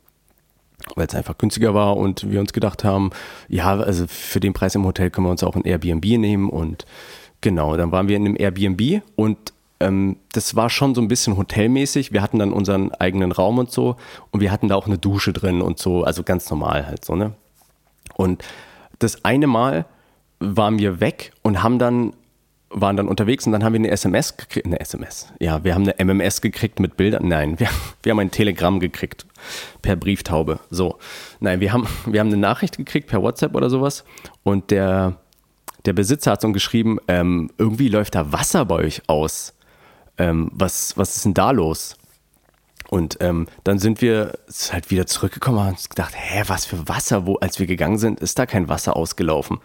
weil 0.94 1.06
es 1.06 1.14
einfach 1.14 1.36
günstiger 1.38 1.74
war 1.74 1.96
und 1.96 2.30
wir 2.30 2.40
uns 2.40 2.52
gedacht 2.52 2.84
haben, 2.84 3.10
ja, 3.48 3.76
also 3.76 4.06
für 4.06 4.40
den 4.40 4.52
Preis 4.52 4.74
im 4.74 4.84
Hotel 4.84 5.10
können 5.10 5.26
wir 5.26 5.30
uns 5.30 5.42
auch 5.42 5.56
ein 5.56 5.64
Airbnb 5.64 6.04
nehmen 6.04 6.48
und 6.48 6.86
genau, 7.40 7.76
dann 7.76 7.92
waren 7.92 8.08
wir 8.08 8.16
in 8.16 8.26
einem 8.26 8.36
Airbnb 8.38 9.02
und 9.14 9.52
ähm, 9.80 10.16
das 10.32 10.56
war 10.56 10.70
schon 10.70 10.94
so 10.94 11.00
ein 11.00 11.08
bisschen 11.08 11.36
hotelmäßig. 11.36 12.12
Wir 12.12 12.22
hatten 12.22 12.38
dann 12.38 12.52
unseren 12.52 12.92
eigenen 12.92 13.32
Raum 13.32 13.58
und 13.58 13.70
so. 13.70 13.96
Und 14.30 14.40
wir 14.40 14.50
hatten 14.50 14.68
da 14.68 14.74
auch 14.74 14.86
eine 14.86 14.98
Dusche 14.98 15.32
drin 15.32 15.62
und 15.62 15.78
so, 15.78 16.04
also 16.04 16.22
ganz 16.22 16.48
normal 16.50 16.86
halt 16.86 17.04
so, 17.04 17.14
ne? 17.14 17.32
Und 18.14 18.42
das 18.98 19.24
eine 19.24 19.46
Mal 19.46 19.84
waren 20.38 20.78
wir 20.78 21.00
weg 21.00 21.32
und 21.42 21.62
haben 21.62 21.78
dann 21.78 22.12
waren 22.68 22.96
dann 22.96 23.08
unterwegs 23.08 23.46
und 23.46 23.52
dann 23.52 23.62
haben 23.62 23.72
wir 23.74 23.78
eine 23.80 23.90
SMS 23.90 24.36
gekriegt, 24.36 24.66
eine 24.66 24.80
SMS, 24.80 25.32
ja, 25.38 25.62
wir 25.62 25.74
haben 25.74 25.88
eine 25.88 25.94
MMS 26.04 26.40
gekriegt 26.40 26.80
mit 26.80 26.96
Bildern, 26.96 27.28
nein, 27.28 27.58
wir, 27.60 27.68
wir 28.02 28.10
haben 28.10 28.18
ein 28.18 28.32
Telegramm 28.32 28.80
gekriegt 28.80 29.24
per 29.82 29.96
Brieftaube, 29.96 30.58
so, 30.68 30.98
nein, 31.40 31.60
wir 31.60 31.72
haben, 31.72 31.86
wir 32.06 32.20
haben 32.20 32.26
eine 32.26 32.36
Nachricht 32.36 32.76
gekriegt 32.76 33.08
per 33.08 33.22
WhatsApp 33.22 33.54
oder 33.54 33.70
sowas. 33.70 34.04
Und 34.42 34.70
der, 34.72 35.16
der 35.84 35.92
Besitzer 35.92 36.32
hat 36.32 36.40
so 36.40 36.50
geschrieben, 36.50 36.98
ähm, 37.06 37.50
irgendwie 37.56 37.88
läuft 37.88 38.16
da 38.16 38.32
Wasser 38.32 38.64
bei 38.64 38.74
euch 38.74 39.02
aus 39.06 39.55
ähm, 40.18 40.50
was, 40.52 40.96
was 40.96 41.16
ist 41.16 41.24
denn 41.24 41.34
da 41.34 41.50
los? 41.50 41.96
Und 42.88 43.18
ähm, 43.20 43.46
dann 43.64 43.78
sind 43.78 44.00
wir 44.00 44.38
halt 44.70 44.90
wieder 44.90 45.06
zurückgekommen 45.06 45.58
und 45.58 45.64
haben 45.64 45.72
uns 45.72 45.88
gedacht, 45.88 46.14
hä, 46.16 46.44
was 46.46 46.66
für 46.66 46.88
Wasser? 46.88 47.26
Wo, 47.26 47.36
als 47.36 47.58
wir 47.58 47.66
gegangen 47.66 47.98
sind, 47.98 48.20
ist 48.20 48.38
da 48.38 48.46
kein 48.46 48.68
Wasser 48.68 48.96
ausgelaufen. 48.96 49.58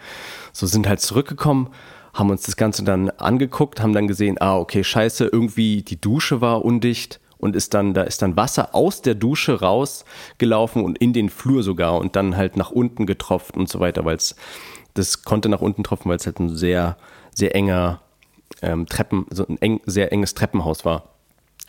So 0.51 0.65
sind 0.65 0.87
halt 0.87 1.01
zurückgekommen, 1.01 1.69
haben 2.13 2.29
uns 2.29 2.43
das 2.43 2.57
Ganze 2.57 2.83
dann 2.83 3.09
angeguckt, 3.11 3.81
haben 3.81 3.93
dann 3.93 4.07
gesehen, 4.07 4.37
ah, 4.41 4.57
okay, 4.57 4.83
scheiße, 4.83 5.27
irgendwie 5.31 5.83
die 5.83 6.01
Dusche 6.01 6.41
war 6.41 6.65
undicht 6.65 7.19
und 7.37 7.55
ist 7.55 7.73
dann, 7.73 7.93
da 7.93 8.03
ist 8.03 8.21
dann 8.21 8.35
Wasser 8.35 8.73
aus 8.73 9.01
der 9.01 9.15
Dusche 9.15 9.59
rausgelaufen 9.59 10.83
und 10.83 10.97
in 10.97 11.13
den 11.13 11.29
Flur 11.29 11.63
sogar 11.63 11.97
und 11.97 12.15
dann 12.15 12.37
halt 12.37 12.57
nach 12.57 12.71
unten 12.71 13.05
getropft 13.05 13.55
und 13.55 13.69
so 13.69 13.79
weiter, 13.79 14.03
weil 14.03 14.15
es, 14.15 14.35
das 14.93 15.23
konnte 15.23 15.49
nach 15.49 15.61
unten 15.61 15.83
tropfen, 15.83 16.09
weil 16.09 16.17
es 16.17 16.25
halt 16.25 16.39
ein 16.39 16.55
sehr, 16.55 16.97
sehr 17.33 17.55
enger 17.55 18.01
ähm, 18.61 18.85
Treppen, 18.85 19.25
so 19.29 19.45
ein 19.47 19.61
eng, 19.61 19.81
sehr 19.85 20.11
enges 20.11 20.33
Treppenhaus 20.33 20.85
war. 20.85 21.09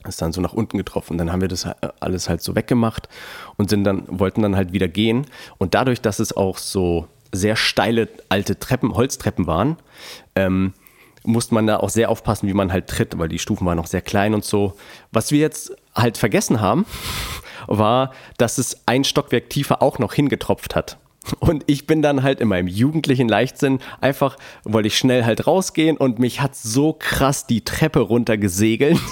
Ist 0.06 0.20
dann 0.20 0.32
so 0.32 0.40
nach 0.40 0.52
unten 0.52 0.78
getroffen. 0.78 1.16
Dann 1.16 1.30
haben 1.30 1.40
wir 1.40 1.48
das 1.48 1.66
alles 2.00 2.28
halt 2.28 2.42
so 2.42 2.56
weggemacht 2.56 3.08
und 3.56 3.70
sind 3.70 3.84
dann, 3.84 4.04
wollten 4.08 4.42
dann 4.42 4.56
halt 4.56 4.72
wieder 4.72 4.88
gehen. 4.88 5.26
Und 5.58 5.74
dadurch, 5.74 6.00
dass 6.00 6.18
es 6.18 6.36
auch 6.36 6.58
so 6.58 7.06
sehr 7.30 7.56
steile 7.56 8.08
alte 8.28 8.58
Treppen, 8.58 8.94
Holztreppen 8.94 9.46
waren, 9.46 9.76
ähm, 10.34 10.74
musste 11.24 11.54
man 11.54 11.66
da 11.66 11.76
auch 11.78 11.88
sehr 11.88 12.10
aufpassen, 12.10 12.48
wie 12.48 12.54
man 12.54 12.72
halt 12.72 12.88
tritt, 12.88 13.16
weil 13.18 13.28
die 13.28 13.38
Stufen 13.38 13.66
waren 13.66 13.76
noch 13.76 13.86
sehr 13.86 14.02
klein 14.02 14.34
und 14.34 14.44
so. 14.44 14.74
Was 15.12 15.30
wir 15.30 15.38
jetzt 15.38 15.72
halt 15.94 16.18
vergessen 16.18 16.60
haben, 16.60 16.84
war, 17.68 18.12
dass 18.38 18.58
es 18.58 18.82
ein 18.86 19.04
Stockwerk 19.04 19.50
tiefer 19.50 19.82
auch 19.82 19.98
noch 19.98 20.14
hingetropft 20.14 20.74
hat. 20.74 20.98
Und 21.38 21.64
ich 21.66 21.86
bin 21.86 22.02
dann 22.02 22.22
halt 22.22 22.40
in 22.40 22.48
meinem 22.48 22.66
jugendlichen 22.66 23.28
Leichtsinn 23.28 23.78
einfach, 24.00 24.36
wollte 24.64 24.88
ich 24.88 24.98
schnell 24.98 25.24
halt 25.24 25.46
rausgehen 25.46 25.96
und 25.96 26.18
mich 26.18 26.40
hat 26.40 26.56
so 26.56 26.96
krass 26.98 27.46
die 27.46 27.62
Treppe 27.62 28.00
runtergesegelt. 28.00 28.98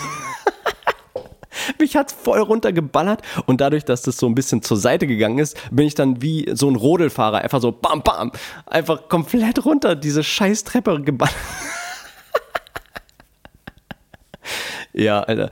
mich 1.79 1.97
hat 1.97 2.11
voll 2.11 2.41
runtergeballert 2.41 3.23
und 3.47 3.61
dadurch, 3.61 3.85
dass 3.85 4.03
das 4.03 4.17
so 4.17 4.27
ein 4.27 4.35
bisschen 4.35 4.63
zur 4.63 4.77
Seite 4.77 5.07
gegangen 5.07 5.39
ist, 5.39 5.57
bin 5.71 5.87
ich 5.87 5.95
dann 5.95 6.23
wie 6.23 6.49
so 6.53 6.69
ein 6.69 6.77
Rodelfahrer 6.77 7.39
einfach 7.39 7.61
so 7.61 7.73
bam 7.73 8.03
bam 8.03 8.33
einfach 8.67 9.09
komplett 9.09 9.65
runter 9.65 9.95
diese 9.95 10.23
scheiß 10.23 10.65
Treppe 10.65 11.01
geballert. 11.03 11.35
ja, 14.93 15.21
Alter. 15.21 15.51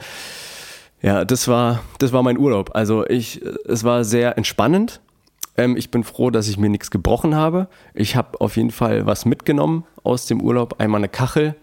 Ja, 1.00 1.24
das 1.24 1.46
war 1.46 1.84
das 1.98 2.12
war 2.12 2.22
mein 2.22 2.38
Urlaub. 2.38 2.70
Also 2.74 3.06
ich 3.06 3.40
es 3.66 3.84
war 3.84 4.04
sehr 4.04 4.36
entspannend 4.36 5.00
ähm, 5.58 5.76
ich 5.76 5.90
bin 5.90 6.04
froh, 6.04 6.30
dass 6.30 6.48
ich 6.48 6.56
mir 6.56 6.70
nichts 6.70 6.90
gebrochen 6.90 7.34
habe. 7.34 7.68
Ich 7.92 8.16
habe 8.16 8.40
auf 8.40 8.56
jeden 8.56 8.70
Fall 8.70 9.04
was 9.06 9.24
mitgenommen 9.24 9.84
aus 10.04 10.26
dem 10.26 10.40
Urlaub. 10.40 10.80
Einmal 10.80 11.00
eine 11.00 11.08
Kachel, 11.08 11.54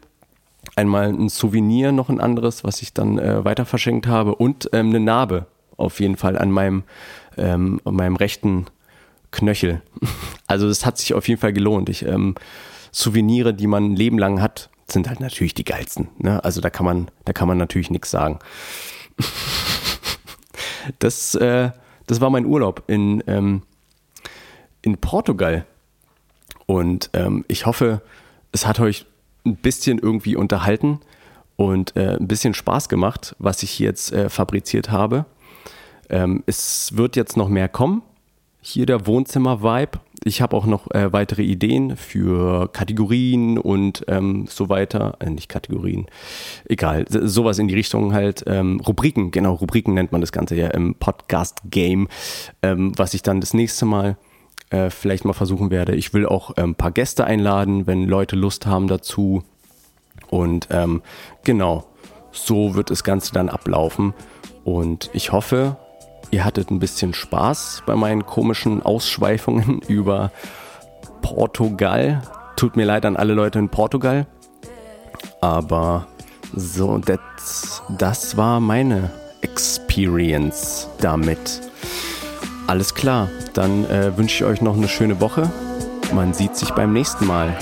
einmal 0.75 1.07
ein 1.07 1.29
Souvenir, 1.29 1.91
noch 1.91 2.09
ein 2.09 2.19
anderes, 2.19 2.63
was 2.63 2.81
ich 2.81 2.93
dann 2.93 3.17
äh, 3.17 3.43
weiter 3.43 3.65
verschenkt 3.65 4.07
habe 4.07 4.35
und 4.35 4.69
ähm, 4.73 4.89
eine 4.89 4.99
Narbe 4.99 5.47
auf 5.77 5.99
jeden 5.99 6.17
Fall 6.17 6.37
an 6.37 6.51
meinem, 6.51 6.83
ähm, 7.37 7.81
an 7.85 7.95
meinem 7.95 8.15
rechten 8.15 8.65
Knöchel. 9.31 9.81
Also 10.47 10.67
es 10.67 10.85
hat 10.85 10.99
sich 10.99 11.15
auf 11.15 11.27
jeden 11.27 11.41
Fall 11.41 11.53
gelohnt. 11.53 11.89
Ich, 11.89 12.05
ähm, 12.05 12.35
Souvenire, 12.91 13.51
die 13.51 13.65
man 13.65 13.85
ein 13.85 13.95
Leben 13.95 14.19
lang 14.19 14.43
hat, 14.43 14.69
sind 14.87 15.09
halt 15.09 15.19
natürlich 15.19 15.55
die 15.55 15.63
geilsten. 15.63 16.09
Ne? 16.19 16.43
Also 16.43 16.61
da 16.61 16.69
kann 16.69 16.85
man, 16.85 17.09
da 17.25 17.33
kann 17.33 17.47
man 17.47 17.57
natürlich 17.57 17.89
nichts 17.89 18.11
sagen. 18.11 18.37
Das, 20.99 21.33
äh, 21.33 21.71
das 22.05 22.21
war 22.21 22.29
mein 22.29 22.45
Urlaub 22.45 22.83
in, 22.85 23.23
ähm, 23.25 23.63
in 24.85 24.97
Portugal. 24.97 25.65
Und 26.67 27.09
ähm, 27.13 27.43
ich 27.47 27.65
hoffe, 27.65 28.01
es 28.51 28.65
hat 28.65 28.79
euch 28.79 29.05
ein 29.45 29.55
bisschen 29.55 29.99
irgendwie 29.99 30.35
unterhalten 30.35 30.99
und 31.55 31.95
äh, 31.95 32.17
ein 32.17 32.27
bisschen 32.27 32.53
Spaß 32.53 32.89
gemacht, 32.89 33.35
was 33.39 33.63
ich 33.63 33.79
jetzt 33.79 34.11
äh, 34.11 34.29
fabriziert 34.29 34.91
habe. 34.91 35.25
Ähm, 36.09 36.43
es 36.45 36.95
wird 36.95 37.15
jetzt 37.15 37.37
noch 37.37 37.49
mehr 37.49 37.67
kommen. 37.67 38.01
Hier 38.61 38.87
der 38.87 39.05
Wohnzimmer-Vibe. 39.05 39.99
Ich 40.23 40.41
habe 40.41 40.57
auch 40.57 40.65
noch 40.65 40.89
äh, 40.91 41.13
weitere 41.13 41.43
Ideen 41.43 41.97
für 41.97 42.67
Kategorien 42.69 43.59
und 43.59 44.03
ähm, 44.07 44.47
so 44.49 44.69
weiter. 44.69 45.17
Äh, 45.19 45.29
nicht 45.29 45.49
Kategorien, 45.49 46.07
egal. 46.67 47.05
Sowas 47.09 47.59
in 47.59 47.67
die 47.67 47.75
Richtung 47.75 48.13
halt. 48.13 48.43
Ähm, 48.47 48.79
Rubriken, 48.79 49.29
genau, 49.29 49.53
Rubriken 49.53 49.93
nennt 49.93 50.11
man 50.11 50.21
das 50.21 50.31
Ganze 50.31 50.55
ja 50.55 50.69
im 50.69 50.95
Podcast-Game, 50.95 52.07
ähm, 52.63 52.91
was 52.97 53.13
ich 53.13 53.21
dann 53.21 53.39
das 53.39 53.53
nächste 53.53 53.85
Mal 53.85 54.17
äh, 54.75 54.89
vielleicht 54.89 55.25
mal 55.25 55.33
versuchen 55.33 55.71
werde. 55.71 55.95
Ich 55.95 56.13
will 56.13 56.25
auch 56.25 56.51
ein 56.51 56.63
ähm, 56.63 56.75
paar 56.75 56.91
Gäste 56.91 57.25
einladen, 57.25 57.87
wenn 57.87 58.03
Leute 58.05 58.35
Lust 58.35 58.65
haben 58.65 58.87
dazu. 58.87 59.43
Und 60.29 60.67
ähm, 60.71 61.01
genau, 61.43 61.85
so 62.31 62.75
wird 62.75 62.89
das 62.89 63.03
Ganze 63.03 63.31
dann 63.31 63.47
ablaufen. 63.47 64.13
Und 64.65 65.09
ich 65.13 65.31
hoffe, 65.31 65.77
ihr 66.31 66.43
hattet 66.43 66.71
ein 66.71 66.79
bisschen 66.79 67.13
Spaß 67.13 67.83
bei 67.85 67.95
meinen 67.95 68.25
komischen 68.25 68.83
Ausschweifungen 68.83 69.79
über 69.87 70.31
Portugal. 71.21 72.21
Tut 72.57 72.75
mir 72.75 72.85
leid 72.85 73.05
an 73.05 73.15
alle 73.15 73.33
Leute 73.33 73.59
in 73.59 73.69
Portugal. 73.69 74.27
Aber 75.39 76.07
so, 76.53 76.97
das, 76.97 77.81
das 77.97 78.35
war 78.35 78.59
meine 78.59 79.11
Experience 79.41 80.89
damit. 80.99 81.61
Alles 82.67 82.95
klar, 82.95 83.29
dann 83.53 83.85
äh, 83.85 84.17
wünsche 84.17 84.35
ich 84.35 84.43
euch 84.43 84.61
noch 84.61 84.75
eine 84.75 84.87
schöne 84.87 85.21
Woche. 85.21 85.51
Man 86.13 86.33
sieht 86.33 86.55
sich 86.55 86.71
beim 86.71 86.93
nächsten 86.93 87.27
Mal. 87.27 87.55